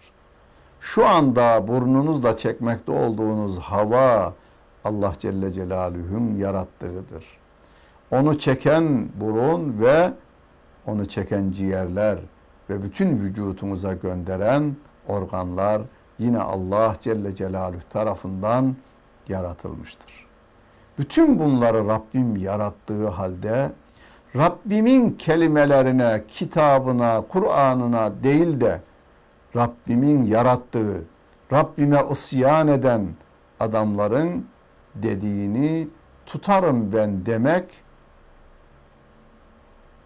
Şu 0.79 1.07
anda 1.07 1.67
burnunuzla 1.67 2.37
çekmekte 2.37 2.91
olduğunuz 2.91 3.59
hava 3.59 4.33
Allah 4.83 5.13
Celle 5.19 5.53
Celaluhu'nun 5.53 6.35
yarattığıdır. 6.35 7.37
Onu 8.11 8.37
çeken 8.39 9.09
burun 9.15 9.79
ve 9.79 10.11
onu 10.85 11.05
çeken 11.05 11.51
ciğerler 11.51 12.19
ve 12.69 12.83
bütün 12.83 13.17
vücutunuza 13.17 13.93
gönderen 13.93 14.75
organlar 15.07 15.81
yine 16.19 16.39
Allah 16.39 16.93
Celle 17.01 17.35
Celaluhu 17.35 17.89
tarafından 17.89 18.75
yaratılmıştır. 19.27 20.27
Bütün 20.99 21.39
bunları 21.39 21.87
Rabbim 21.87 22.35
yarattığı 22.35 23.07
halde 23.07 23.71
Rabbimin 24.35 25.11
kelimelerine, 25.11 26.23
kitabına, 26.27 27.23
Kur'an'ına 27.29 28.23
değil 28.23 28.61
de 28.61 28.81
Rabbimin 29.55 30.25
yarattığı, 30.25 31.03
Rabbime 31.51 32.05
isyan 32.11 32.67
eden 32.67 33.07
adamların 33.59 34.45
dediğini 34.95 35.87
tutarım 36.25 36.93
ben 36.93 37.25
demek 37.25 37.65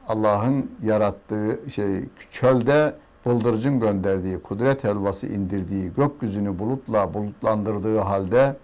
Allah'ın 0.07 0.71
yarattığı 0.83 1.59
şey 1.73 2.05
çölde 2.31 2.95
bıldırcın 3.25 3.79
gönderdiği, 3.79 4.41
kudret 4.41 4.83
helvası 4.83 5.27
indirdiği, 5.27 5.93
gökyüzünü 5.97 6.59
bulutla 6.59 7.13
bulutlandırdığı 7.13 7.99
halde 7.99 8.55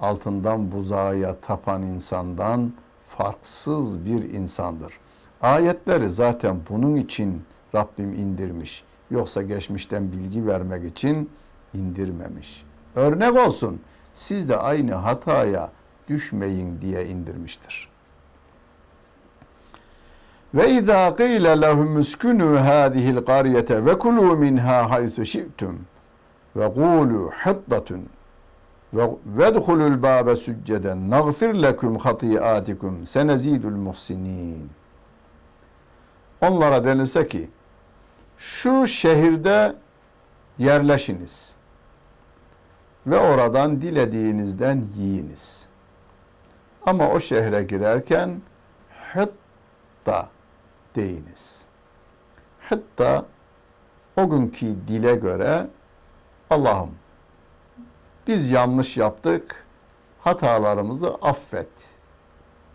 altından 0.00 0.72
buzağa 0.72 1.36
tapan 1.42 1.82
insandan 1.82 2.72
farksız 3.08 4.04
bir 4.04 4.22
insandır. 4.32 4.92
Ayetleri 5.42 6.10
zaten 6.10 6.56
bunun 6.70 6.96
için 6.96 7.42
Rabbim 7.74 8.12
indirmiş. 8.12 8.84
Yoksa 9.10 9.42
geçmişten 9.42 10.12
bilgi 10.12 10.46
vermek 10.46 10.84
için 10.84 11.30
indirmemiş. 11.74 12.64
Örnek 12.94 13.36
olsun 13.36 13.80
siz 14.12 14.48
de 14.48 14.56
aynı 14.56 14.94
hataya 14.94 15.70
düşmeyin 16.08 16.80
diye 16.80 17.06
indirmiştir. 17.06 17.93
Ve 20.54 20.70
izâ 20.70 21.16
qîle 21.16 21.60
lehum 21.60 21.96
uskunu 21.96 22.60
hâzihil 22.60 23.24
qaryete 23.24 23.84
ve 23.86 23.90
kulû 23.90 24.36
minhâ 24.36 24.90
haythu 24.90 25.24
şi'tum 25.24 25.86
ve 26.56 26.64
qûlû 26.64 27.30
hıddatun 27.30 28.08
ve 28.94 29.10
vedhulul 29.26 30.02
bâbe 30.02 30.36
sücceden 30.36 31.10
nagfir 31.10 31.54
lekum 31.54 31.96
hatîâtikum 31.96 33.06
senezîdul 33.06 33.76
muhsinin. 33.86 34.70
Onlara 36.40 36.84
denilse 36.84 37.28
ki 37.28 37.50
şu 38.38 38.86
şehirde 38.86 39.74
yerleşiniz 40.58 41.54
ve 43.06 43.18
oradan 43.18 43.80
dilediğinizden 43.80 44.84
yiyiniz. 44.96 45.66
Ama 46.86 47.08
o 47.08 47.20
şehre 47.20 47.62
girerken 47.62 48.40
hıtta 49.12 50.33
deyiniz. 50.96 51.64
Hıtta 52.68 53.24
o 54.16 54.30
günkü 54.30 54.66
dile 54.88 55.14
göre 55.14 55.66
Allah'ım 56.50 56.90
biz 58.26 58.50
yanlış 58.50 58.96
yaptık, 58.96 59.66
hatalarımızı 60.20 61.14
affet. 61.22 61.68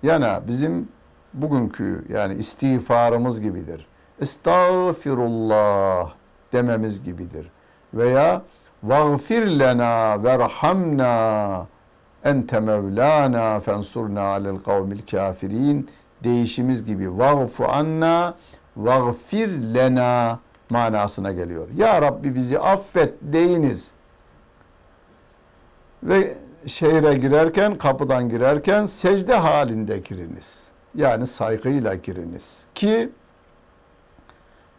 Yani 0.04 0.48
bizim 0.48 0.90
bugünkü 1.34 2.06
yani 2.10 2.34
istiğfarımız 2.34 3.42
gibidir. 3.42 3.88
Estağfirullah 4.22 6.14
dememiz 6.54 7.04
gibidir. 7.04 7.52
Veya 7.94 8.42
vagfir 8.84 9.48
lena 9.48 10.24
verhamna 10.24 11.68
ente 12.24 12.60
mevlana 12.60 13.60
fensurna 13.60 14.22
alel 14.22 14.58
kavmil 14.58 15.02
kafirin 15.12 15.90
değişimiz 16.24 16.86
gibi 16.86 17.18
vagfu 17.18 17.66
anna 17.66 18.34
vagfir 18.78 19.50
lena 19.50 20.40
manasına 20.70 21.32
geliyor. 21.32 21.68
Ya 21.78 22.02
Rabbi 22.02 22.36
bizi 22.36 22.60
affet 22.60 23.14
deyiniz. 23.22 23.92
Ve 26.04 26.38
şehre 26.66 27.18
girerken, 27.18 27.78
kapıdan 27.78 28.30
girerken 28.30 28.86
secde 28.86 29.36
halinde 29.36 29.98
giriniz. 29.98 30.68
Yani 30.96 31.28
saygıyla 31.28 31.96
giriniz. 31.96 32.66
Ki 32.76 33.10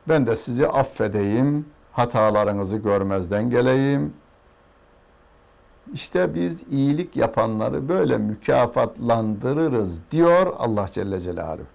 ben 0.09 0.27
de 0.27 0.37
sizi 0.37 0.69
affedeyim, 0.69 1.67
hatalarınızı 1.93 2.77
görmezden 2.77 3.51
geleyim. 3.51 4.15
İşte 5.93 6.35
biz 6.35 6.63
iyilik 6.71 7.17
yapanları 7.17 7.89
böyle 7.89 8.19
mükafatlandırırız 8.19 10.01
diyor 10.11 10.55
Allah 10.59 10.87
Celle 10.91 11.21
Celaluhu. 11.21 11.67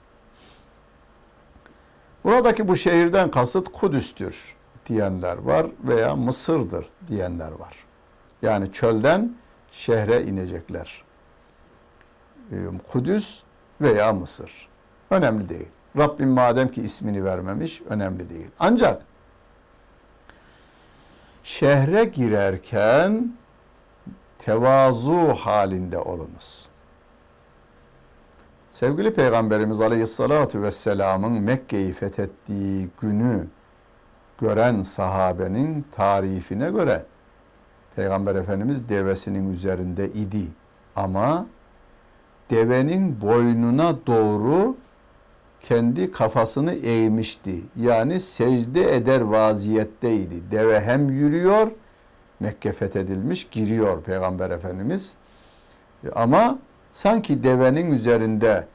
Buradaki 2.23 2.67
bu 2.67 2.75
şehirden 2.75 3.31
kasıt 3.31 3.71
Kudüs'tür 3.71 4.55
diyenler 4.85 5.37
var 5.37 5.67
veya 5.83 6.15
Mısır'dır 6.15 6.85
diyenler 7.07 7.51
var. 7.51 7.75
Yani 8.41 8.71
çölden 8.71 9.35
şehre 9.71 10.23
inecekler. 10.23 11.03
Ee, 12.51 12.55
Kudüs 12.91 13.41
veya 13.81 14.13
Mısır. 14.13 14.67
Önemli 15.09 15.49
değil. 15.49 15.67
Rabbim 15.97 16.29
madem 16.29 16.67
ki 16.67 16.81
ismini 16.81 17.25
vermemiş 17.25 17.81
önemli 17.89 18.29
değil. 18.29 18.47
Ancak 18.59 19.01
şehre 21.43 22.05
girerken 22.05 23.33
tevazu 24.45 25.33
halinde 25.33 25.97
olunuz. 25.97 26.65
Sevgili 28.71 29.13
Peygamberimiz 29.13 29.81
Aleyhisselatü 29.81 30.61
Vesselam'ın 30.61 31.31
Mekke'yi 31.31 31.93
fethettiği 31.93 32.89
günü 33.01 33.47
gören 34.41 34.81
sahabenin 34.81 35.85
tarifine 35.91 36.71
göre 36.71 37.05
Peygamber 37.95 38.35
Efendimiz 38.35 38.89
devesinin 38.89 39.53
üzerinde 39.53 40.09
idi. 40.09 40.47
Ama 40.95 41.45
devenin 42.49 43.21
boynuna 43.21 43.95
doğru 44.07 44.75
kendi 45.61 46.11
kafasını 46.11 46.73
eğmişti. 46.73 47.61
Yani 47.75 48.19
secde 48.19 48.95
eder 48.95 49.21
vaziyetteydi. 49.21 50.51
Deve 50.51 50.81
hem 50.81 51.09
yürüyor, 51.09 51.71
Mekke 52.39 52.73
fethedilmiş, 52.73 53.47
giriyor 53.49 54.01
Peygamber 54.01 54.49
Efendimiz. 54.49 55.13
Ama 56.15 56.59
sanki 56.91 57.43
devenin 57.43 57.91
üzerinde 57.91 58.67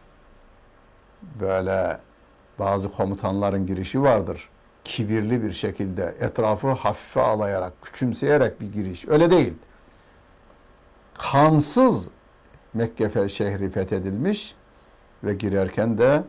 böyle 1.41 1.99
bazı 2.59 2.93
komutanların 2.93 3.67
girişi 3.67 4.03
vardır. 4.03 4.49
Kibirli 4.85 5.43
bir 5.43 5.53
şekilde 5.53 6.15
etrafı 6.21 6.69
hafife 6.69 7.21
alayarak, 7.21 7.73
küçümseyerek 7.83 8.61
bir 8.61 8.73
giriş. 8.73 9.09
Öyle 9.09 9.31
değil. 9.31 9.55
Kansız 11.19 12.09
Mekke 12.75 13.29
şehri 13.29 13.71
fethedilmiş 13.71 14.55
ve 15.25 15.35
girerken 15.35 15.99
de 15.99 16.23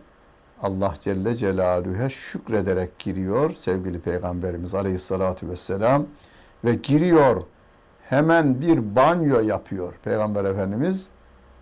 Allah 0.62 0.94
Celle 1.00 1.36
Celaluhu'ya 1.36 2.10
şükrederek 2.10 3.00
giriyor 3.00 3.54
sevgili 3.54 4.00
Peygamberimiz 4.00 4.76
Aleyhisselatü 4.76 5.50
Vesselam 5.50 6.06
ve 6.64 6.76
giriyor 6.76 7.42
hemen 8.04 8.62
bir 8.62 8.96
banyo 8.96 9.40
yapıyor 9.40 9.94
Peygamber 10.04 10.46
Efendimiz 10.46 11.10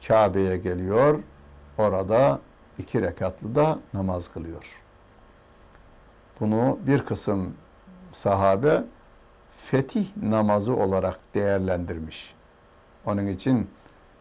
Kabe'ye 0.07 0.57
geliyor 0.57 1.19
orada 1.77 2.39
iki 2.77 3.01
rekatlı 3.01 3.55
da 3.55 3.79
namaz 3.93 4.31
kılıyor. 4.31 4.81
Bunu 6.39 6.79
bir 6.87 7.05
kısım 7.05 7.53
sahabe 8.11 8.83
fetih 9.51 10.07
namazı 10.21 10.75
olarak 10.75 11.19
değerlendirmiş. 11.35 12.35
Onun 13.05 13.27
için 13.27 13.69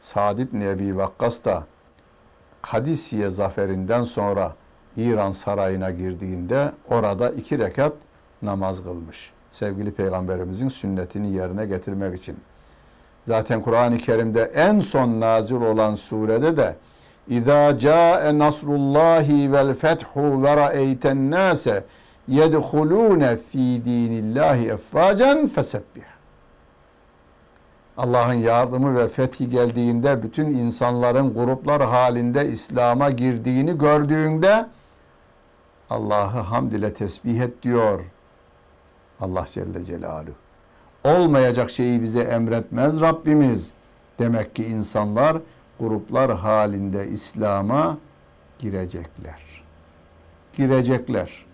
Sa'd 0.00 0.38
ibn 0.38 0.60
Ebi 0.60 0.96
Vakkas 0.96 1.44
da 1.44 1.66
Kadisiye 2.62 3.28
zaferinden 3.28 4.02
sonra 4.02 4.54
İran 4.96 5.30
sarayına 5.30 5.90
girdiğinde 5.90 6.72
orada 6.88 7.30
iki 7.30 7.58
rekat 7.58 7.92
namaz 8.42 8.82
kılmış. 8.82 9.32
Sevgili 9.50 9.90
Peygamberimizin 9.90 10.68
sünnetini 10.68 11.32
yerine 11.32 11.66
getirmek 11.66 12.18
için. 12.18 12.36
Zaten 13.24 13.62
Kur'an-ı 13.62 13.98
Kerim'de 13.98 14.42
en 14.42 14.80
son 14.80 15.20
nazil 15.20 15.56
olan 15.60 15.94
surede 15.94 16.56
de 16.56 16.76
İza 17.28 17.78
ca'e 17.78 18.38
nasrullahi 18.38 19.52
vel 19.52 19.74
fethu 19.74 20.42
ve 20.42 20.56
ra'eyten 20.56 21.30
nase 21.30 21.84
yedhulune 22.28 23.36
fi 23.36 23.58
dinillahi 23.84 24.68
effacen 24.68 25.48
fesebbih. 25.48 26.02
Allah'ın 27.96 28.34
yardımı 28.34 28.96
ve 28.96 29.08
fethi 29.08 29.50
geldiğinde 29.50 30.22
bütün 30.22 30.44
insanların 30.44 31.34
gruplar 31.34 31.82
halinde 31.82 32.48
İslam'a 32.48 33.10
girdiğini 33.10 33.78
gördüğünde 33.78 34.66
Allah'ı 35.90 36.40
hamd 36.40 36.72
ile 36.72 36.94
tesbih 36.94 37.40
et 37.40 37.62
diyor 37.62 38.00
Allah 39.20 39.46
Celle 39.52 39.84
Celaluhu. 39.84 40.34
Olmayacak 41.04 41.70
şeyi 41.70 42.02
bize 42.02 42.20
emretmez 42.20 43.00
Rabbimiz. 43.00 43.72
Demek 44.18 44.54
ki 44.54 44.64
insanlar 44.64 45.38
gruplar 45.80 46.36
halinde 46.36 47.08
İslam'a 47.08 47.98
girecekler. 48.58 49.64
Girecekler. 50.56 51.46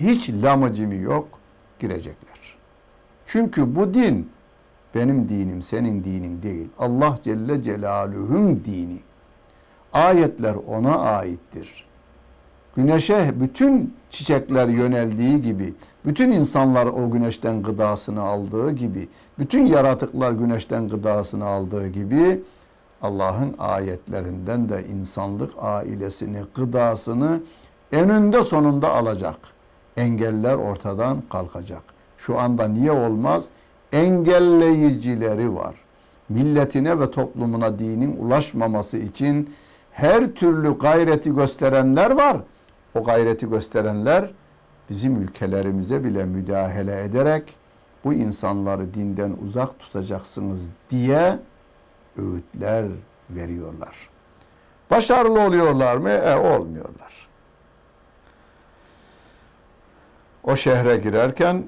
Hiç 0.00 0.30
lamıcımı 0.30 0.94
yok, 0.94 1.28
girecekler. 1.78 2.56
Çünkü 3.26 3.76
bu 3.76 3.94
din 3.94 4.30
benim 4.94 5.28
dinim, 5.28 5.62
senin 5.62 6.04
dinin 6.04 6.42
değil. 6.42 6.68
Allah 6.78 7.14
Celle 7.22 7.62
Celaluhu'nun 7.62 8.64
dini. 8.64 8.98
Ayetler 9.92 10.54
ona 10.54 10.98
aittir. 10.98 11.86
Güneşe 12.76 13.32
bütün 13.40 13.94
çiçekler 14.10 14.68
yöneldiği 14.68 15.42
gibi, 15.42 15.74
bütün 16.06 16.32
insanlar 16.32 16.86
o 16.86 17.10
güneşten 17.10 17.62
gıdasını 17.62 18.22
aldığı 18.22 18.70
gibi, 18.70 19.08
bütün 19.38 19.66
yaratıklar 19.66 20.32
güneşten 20.32 20.88
gıdasını 20.88 21.44
aldığı 21.44 21.88
gibi 21.88 22.42
Allah'ın 23.02 23.54
ayetlerinden 23.58 24.68
de 24.68 24.84
insanlık 24.84 25.50
ailesini, 25.58 26.38
gıdasını 26.54 27.40
eninde 27.92 28.42
sonunda 28.42 28.92
alacak. 28.92 29.36
Engeller 29.96 30.54
ortadan 30.54 31.22
kalkacak. 31.30 31.82
Şu 32.18 32.38
anda 32.38 32.68
niye 32.68 32.92
olmaz? 32.92 33.48
Engelleyicileri 33.92 35.54
var. 35.54 35.74
Milletine 36.28 37.00
ve 37.00 37.10
toplumuna 37.10 37.78
dinin 37.78 38.16
ulaşmaması 38.16 38.98
için 38.98 39.54
her 39.92 40.32
türlü 40.32 40.78
gayreti 40.78 41.34
gösterenler 41.34 42.10
var. 42.10 42.36
O 42.94 43.04
gayreti 43.04 43.50
gösterenler 43.50 44.30
bizim 44.90 45.22
ülkelerimize 45.22 46.04
bile 46.04 46.24
müdahale 46.24 47.04
ederek 47.04 47.56
bu 48.04 48.14
insanları 48.14 48.94
dinden 48.94 49.36
uzak 49.42 49.78
tutacaksınız 49.78 50.70
diye 50.90 51.38
öğütler 52.16 52.86
veriyorlar. 53.30 54.10
Başarılı 54.90 55.40
oluyorlar 55.40 55.96
mı? 55.96 56.10
E, 56.10 56.36
olmuyorlar. 56.36 57.28
O 60.44 60.56
şehre 60.56 60.96
girerken 60.96 61.64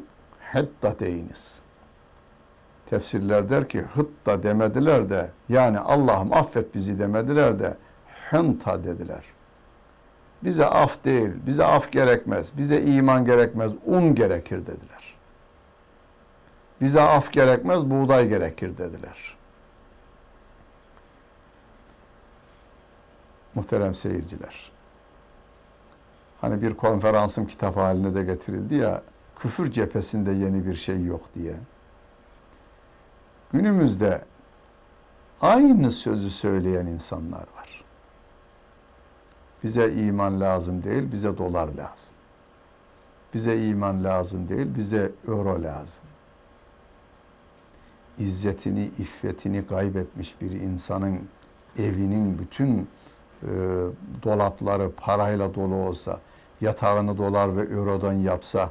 hıtta 0.52 0.98
deyiniz. 0.98 1.60
Tefsirler 2.86 3.50
der 3.50 3.68
ki 3.68 3.80
hıtta 3.80 4.42
demediler 4.42 5.10
de 5.10 5.30
yani 5.48 5.78
Allah'ım 5.78 6.32
affet 6.32 6.74
bizi 6.74 6.98
demediler 6.98 7.58
de 7.58 7.76
hınta 8.30 8.84
dediler. 8.84 9.35
Bize 10.44 10.66
af 10.66 11.04
değil, 11.04 11.30
bize 11.46 11.64
af 11.64 11.90
gerekmez, 11.92 12.56
bize 12.56 12.82
iman 12.82 13.24
gerekmez, 13.24 13.72
un 13.86 14.14
gerekir 14.14 14.66
dediler. 14.66 15.16
Bize 16.80 17.00
af 17.00 17.32
gerekmez, 17.32 17.90
buğday 17.90 18.28
gerekir 18.28 18.78
dediler. 18.78 19.36
Muhterem 23.54 23.94
seyirciler. 23.94 24.72
Hani 26.40 26.62
bir 26.62 26.74
konferansım 26.74 27.46
kitap 27.46 27.76
haline 27.76 28.14
de 28.14 28.22
getirildi 28.22 28.74
ya, 28.74 29.02
küfür 29.38 29.70
cephesinde 29.70 30.32
yeni 30.32 30.66
bir 30.66 30.74
şey 30.74 31.04
yok 31.04 31.20
diye. 31.34 31.54
Günümüzde 33.52 34.24
aynı 35.40 35.90
sözü 35.90 36.30
söyleyen 36.30 36.86
insanlar 36.86 37.38
var. 37.55 37.55
Bize 39.66 39.92
iman 39.92 40.40
lazım 40.40 40.82
değil, 40.82 41.12
bize 41.12 41.38
dolar 41.38 41.68
lazım. 41.68 42.08
Bize 43.34 43.66
iman 43.66 44.04
lazım 44.04 44.48
değil, 44.48 44.74
bize 44.76 45.12
euro 45.28 45.62
lazım. 45.62 46.04
İzzetini, 48.18 48.84
iffetini 48.84 49.66
kaybetmiş 49.66 50.40
bir 50.40 50.50
insanın 50.50 51.28
evinin 51.78 52.38
bütün 52.38 52.88
e, 53.42 53.48
dolapları 54.22 54.92
parayla 54.96 55.54
dolu 55.54 55.74
olsa, 55.74 56.20
yatağını 56.60 57.18
dolar 57.18 57.56
ve 57.56 57.62
eurodan 57.62 58.12
yapsa, 58.12 58.70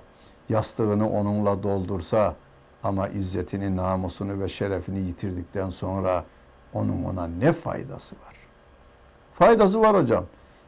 yastığını 0.49 1.10
onunla 1.10 1.63
doldursa 1.63 2.36
ama 2.84 3.08
izzetini, 3.08 3.75
namusunu 3.75 4.39
ve 4.39 4.49
şerefini 4.49 4.99
yitirdikten 4.99 5.69
sonra 5.69 6.25
onun 6.73 7.03
ona 7.03 7.27
ne 7.27 7.53
faydası 7.53 8.15
var? 8.15 8.36
Faydası 9.34 9.81
var 9.81 9.95
hocam. 9.95 10.25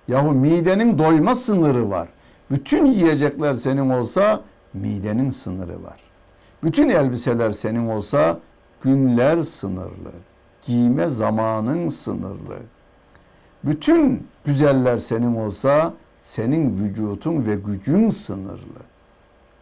Yahu 0.08 0.32
midenin 0.32 1.00
doyma 1.00 1.36
sınırı 1.36 1.90
var. 1.90 2.08
Bütün 2.52 2.86
yiyecekler 2.86 3.54
senin 3.54 3.90
olsa 3.90 4.42
midenin 4.74 5.30
sınırı 5.30 5.84
var. 5.84 6.00
Bütün 6.64 6.90
elbiseler 6.90 7.52
senin 7.52 7.88
olsa 7.88 8.40
günler 8.82 9.42
sınırlı. 9.42 10.12
Giyme 10.66 11.10
zamanın 11.10 11.88
sınırlı. 11.88 12.58
Bütün 13.64 14.28
güzeller 14.46 14.98
senin 14.98 15.36
olsa 15.36 15.94
senin 16.24 16.84
vücutun 16.84 17.46
ve 17.46 17.56
gücün 17.56 18.10
sınırlı. 18.10 18.80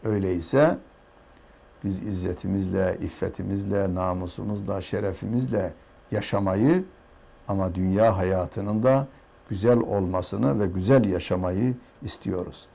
Öyleyse 0.03 0.77
biz 1.83 2.03
izzetimizle, 2.03 2.97
iffetimizle, 3.01 3.95
namusumuzla, 3.95 4.81
şerefimizle 4.81 5.73
yaşamayı 6.11 6.83
ama 7.47 7.75
dünya 7.75 8.17
hayatının 8.17 8.83
da 8.83 9.07
güzel 9.48 9.78
olmasını 9.78 10.60
ve 10.60 10.66
güzel 10.66 11.04
yaşamayı 11.04 11.74
istiyoruz. 12.02 12.66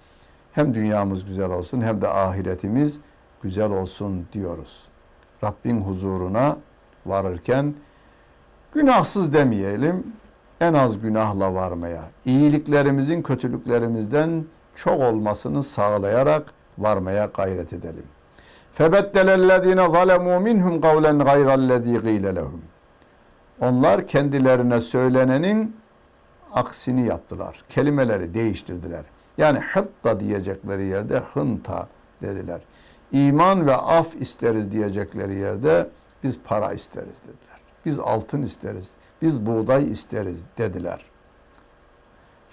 Hem 0.52 0.74
dünyamız 0.74 1.26
güzel 1.26 1.52
olsun 1.52 1.82
hem 1.82 2.02
de 2.02 2.08
ahiretimiz 2.08 3.02
güzel 3.44 3.72
olsun 3.72 4.28
diyoruz. 4.34 4.84
Rabbin 5.44 5.82
huzuruna 5.82 6.58
varırken 7.06 7.74
günahsız 8.74 9.34
demeyelim, 9.34 10.04
en 10.62 10.74
az 10.74 11.00
günahla 11.00 11.54
varmaya, 11.54 12.02
iyiliklerimizin 12.26 13.22
kötülüklerimizden 13.22 14.46
çok 14.76 15.02
olmasını 15.02 15.64
sağlayarak 15.64 16.54
varmaya 16.78 17.26
gayret 17.26 17.74
edelim. 17.74 18.06
فَبَدَّلَ 18.78 19.28
ظَلَمُوا 19.96 20.38
مِنْهُمْ 20.48 20.74
قَوْلًا 20.88 21.12
غَيْرَ 21.32 21.50
الَّذ۪ي 21.60 21.96
قِيلَ 22.08 22.26
لَهُمْ 22.40 22.60
Onlar 23.62 24.08
kendilerine 24.08 24.80
söylenenin 24.80 25.76
aksini 26.54 27.06
yaptılar. 27.06 27.64
Kelimeleri 27.70 28.34
değiştirdiler. 28.34 29.04
Yani 29.38 29.60
hıtta 29.60 30.20
diyecekleri 30.20 30.86
yerde 30.86 31.22
hınta 31.34 31.88
dediler. 32.22 32.62
İman 33.12 33.68
ve 33.68 33.76
af 33.76 34.16
isteriz 34.16 34.72
diyecekleri 34.72 35.36
yerde 35.36 35.90
biz 36.24 36.40
para 36.44 36.74
isteriz 36.74 37.22
dediler. 37.22 37.60
Biz 37.86 38.00
altın 38.00 38.42
isteriz. 38.42 38.92
Biz 39.22 39.46
buğday 39.46 39.92
isteriz 39.92 40.44
dediler. 40.58 41.06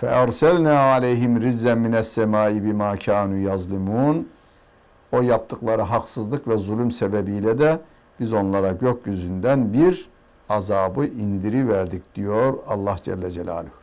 فَاَرْسَلْنَا 0.03 0.75
عَلَيْهِمْ 0.93 1.33
رِزَّا 1.47 1.73
مِنَ 1.85 1.95
السَّمَاءِ 2.05 2.53
بِمَا 2.67 2.97
كَانُوا 2.97 3.51
يَظْلِمُونَ 3.51 4.25
O 5.13 5.23
yaptıkları 5.23 5.83
haksızlık 5.83 6.49
ve 6.49 6.57
zulüm 6.57 6.91
sebebiyle 6.91 7.59
de 7.59 7.81
biz 8.21 8.33
onlara 8.33 8.73
gökyüzünden 8.73 9.73
bir 9.73 10.09
azabı 10.49 11.07
indiri 11.07 11.69
verdik 11.69 12.15
diyor 12.15 12.59
Allah 12.67 12.97
Celle 13.03 13.31
Celaluhu. 13.31 13.83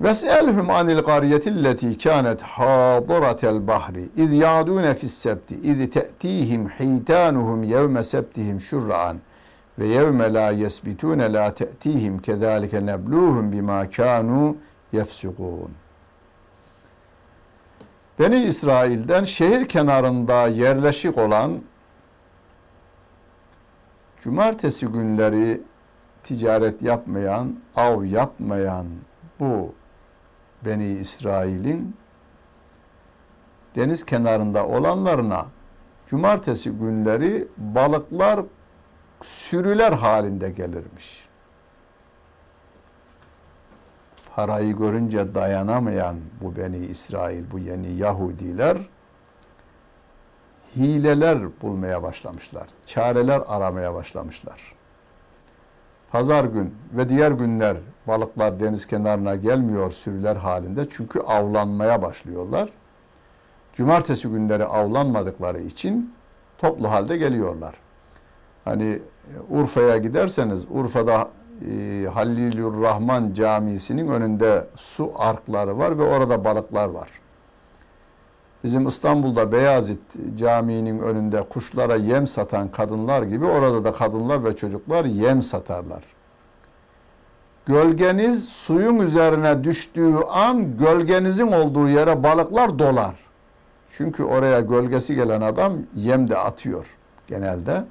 Ves'elhum 0.00 0.70
anil 0.70 1.02
qaryetilleti 1.02 1.98
kânet 1.98 2.42
hâdiratel 2.42 3.66
bahri 3.66 4.08
iz 4.16 4.32
ya'dûne 4.32 4.94
fis-sebti 4.94 5.54
iz 5.54 5.90
te'tîhim 5.90 6.68
hîtânuhum 6.68 7.62
yevme 7.62 8.02
sebtihim 8.02 8.60
şur'an 8.60 9.16
ve 9.78 9.86
yevme 9.86 10.32
la 10.32 10.50
yesbitûne 10.50 11.32
la 11.32 11.54
te'tîhim 11.54 12.18
kezâlike 12.18 12.86
neblûhum 12.86 13.52
bimâ 13.52 13.84
kânû 13.84 14.54
yefsukûn. 14.92 15.70
Beni 18.18 18.36
İsrail'den 18.44 19.24
şehir 19.24 19.68
kenarında 19.68 20.48
yerleşik 20.48 21.18
olan 21.18 21.60
cumartesi 24.22 24.86
günleri 24.86 25.60
ticaret 26.22 26.82
yapmayan, 26.82 27.56
av 27.76 28.04
yapmayan 28.04 28.86
bu 29.40 29.74
Beni 30.64 30.86
İsrail'in 30.86 31.96
deniz 33.76 34.06
kenarında 34.06 34.66
olanlarına 34.66 35.46
cumartesi 36.06 36.70
günleri 36.70 37.48
balıklar 37.56 38.40
sürüler 39.22 39.92
halinde 39.92 40.50
gelirmiş. 40.50 41.28
Parayı 44.34 44.76
görünce 44.76 45.34
dayanamayan 45.34 46.16
bu 46.40 46.56
Beni 46.56 46.76
İsrail, 46.76 47.50
bu 47.50 47.58
yeni 47.58 47.92
Yahudiler 47.92 48.78
hileler 50.76 51.60
bulmaya 51.62 52.02
başlamışlar. 52.02 52.66
Çareler 52.86 53.42
aramaya 53.46 53.94
başlamışlar. 53.94 54.79
Pazar 56.12 56.44
gün 56.44 56.74
ve 56.92 57.08
diğer 57.08 57.30
günler 57.30 57.76
balıklar 58.06 58.60
deniz 58.60 58.86
kenarına 58.86 59.34
gelmiyor 59.34 59.90
sürüler 59.90 60.36
halinde 60.36 60.86
çünkü 60.90 61.20
avlanmaya 61.20 62.02
başlıyorlar. 62.02 62.68
Cumartesi 63.72 64.28
günleri 64.28 64.64
avlanmadıkları 64.64 65.60
için 65.60 66.14
toplu 66.58 66.90
halde 66.90 67.16
geliyorlar. 67.16 67.74
Hani 68.64 68.84
e, 68.84 69.00
Urfa'ya 69.50 69.96
giderseniz 69.96 70.66
Urfa'da 70.70 71.28
e, 71.70 72.06
Halilur 72.14 72.82
Rahman 72.82 73.32
Camisi'nin 73.32 74.08
önünde 74.08 74.66
su 74.76 75.12
arkları 75.18 75.78
var 75.78 75.98
ve 75.98 76.02
orada 76.02 76.44
balıklar 76.44 76.88
var. 76.88 77.08
Bizim 78.64 78.86
İstanbul'da 78.86 79.52
Beyazıt 79.52 79.98
Camii'nin 80.38 80.98
önünde 80.98 81.42
kuşlara 81.42 81.96
yem 81.96 82.26
satan 82.26 82.68
kadınlar 82.68 83.22
gibi 83.22 83.44
orada 83.44 83.84
da 83.84 83.92
kadınlar 83.92 84.44
ve 84.44 84.56
çocuklar 84.56 85.04
yem 85.04 85.42
satarlar. 85.42 86.02
Gölgeniz 87.66 88.48
suyun 88.48 88.98
üzerine 88.98 89.64
düştüğü 89.64 90.16
an 90.16 90.78
gölgenizin 90.78 91.52
olduğu 91.52 91.88
yere 91.88 92.22
balıklar 92.22 92.78
dolar. 92.78 93.14
Çünkü 93.90 94.24
oraya 94.24 94.60
gölgesi 94.60 95.14
gelen 95.14 95.40
adam 95.40 95.72
yem 95.94 96.28
de 96.28 96.38
atıyor 96.38 96.86
genelde. 97.28 97.84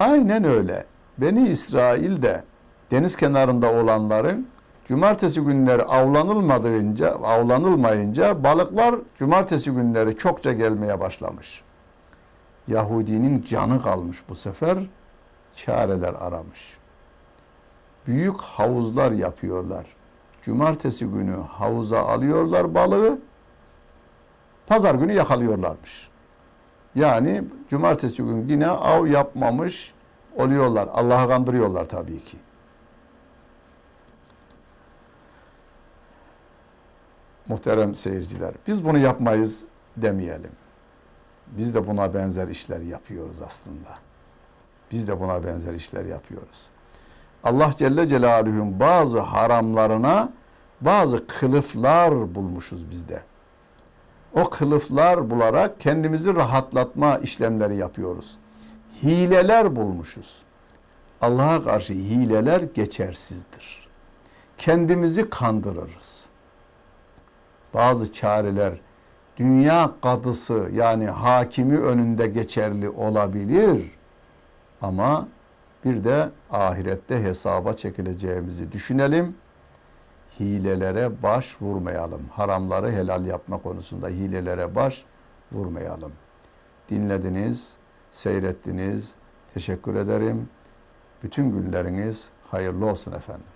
Aynen 0.00 0.44
öyle. 0.44 0.84
Beni 1.18 1.48
İsrail'de 1.48 2.44
deniz 2.90 3.16
kenarında 3.16 3.72
olanların 3.72 4.46
cumartesi 4.86 5.40
günleri 5.40 5.82
avlanılmadığınca, 5.82 7.10
avlanılmayınca 7.14 8.44
balıklar 8.44 8.94
cumartesi 9.18 9.70
günleri 9.70 10.16
çokça 10.16 10.52
gelmeye 10.52 11.00
başlamış. 11.00 11.62
Yahudinin 12.68 13.42
canı 13.42 13.82
kalmış 13.82 14.22
bu 14.28 14.34
sefer. 14.34 14.78
Çareler 15.54 16.14
aramış. 16.14 16.78
Büyük 18.06 18.40
havuzlar 18.40 19.12
yapıyorlar. 19.12 19.86
Cumartesi 20.42 21.06
günü 21.06 21.36
havuza 21.48 22.00
alıyorlar 22.00 22.74
balığı. 22.74 23.18
Pazar 24.66 24.94
günü 24.94 25.12
yakalıyorlarmış. 25.12 26.08
Yani 26.94 27.44
cumartesi 27.68 28.22
günü 28.22 28.52
yine 28.52 28.68
av 28.68 29.06
yapmamış 29.06 29.94
oluyorlar. 30.36 30.88
Allah'a 30.92 31.28
kandırıyorlar 31.28 31.84
tabii 31.84 32.24
ki. 32.24 32.36
Muhterem 37.48 37.94
seyirciler, 37.94 38.52
biz 38.66 38.84
bunu 38.84 38.98
yapmayız 38.98 39.64
demeyelim. 39.96 40.50
Biz 41.46 41.74
de 41.74 41.86
buna 41.86 42.14
benzer 42.14 42.48
işler 42.48 42.80
yapıyoruz 42.80 43.42
aslında. 43.42 43.98
Biz 44.90 45.08
de 45.08 45.20
buna 45.20 45.44
benzer 45.44 45.74
işler 45.74 46.04
yapıyoruz. 46.04 46.66
Allah 47.44 47.70
Celle 47.76 48.06
Celaluhu'nun 48.06 48.80
bazı 48.80 49.20
haramlarına 49.20 50.32
bazı 50.80 51.26
kılıflar 51.26 52.34
bulmuşuz 52.34 52.90
bizde. 52.90 53.22
O 54.34 54.50
kılıflar 54.50 55.30
bularak 55.30 55.80
kendimizi 55.80 56.34
rahatlatma 56.34 57.18
işlemleri 57.18 57.76
yapıyoruz. 57.76 58.36
Hileler 59.02 59.76
bulmuşuz. 59.76 60.42
Allah'a 61.20 61.64
karşı 61.64 61.92
hileler 61.92 62.60
geçersizdir. 62.60 63.88
Kendimizi 64.58 65.30
kandırırız. 65.30 66.26
Bazı 67.76 68.12
çareler 68.12 68.72
dünya 69.36 69.92
kadısı 70.02 70.70
yani 70.72 71.06
hakimi 71.06 71.78
önünde 71.78 72.26
geçerli 72.26 72.88
olabilir. 72.88 73.90
Ama 74.82 75.28
bir 75.84 76.04
de 76.04 76.28
ahirette 76.50 77.22
hesaba 77.22 77.72
çekileceğimizi 77.72 78.72
düşünelim. 78.72 79.34
Hilelere 80.40 81.22
baş 81.22 81.62
vurmayalım. 81.62 82.22
Haramları 82.32 82.92
helal 82.92 83.26
yapma 83.26 83.58
konusunda 83.58 84.08
hilelere 84.08 84.74
baş 84.74 85.04
vurmayalım. 85.52 86.12
Dinlediniz, 86.90 87.76
seyrettiniz. 88.10 89.14
Teşekkür 89.54 89.94
ederim. 89.94 90.48
Bütün 91.22 91.50
günleriniz 91.50 92.28
hayırlı 92.50 92.86
olsun 92.86 93.12
efendim. 93.12 93.55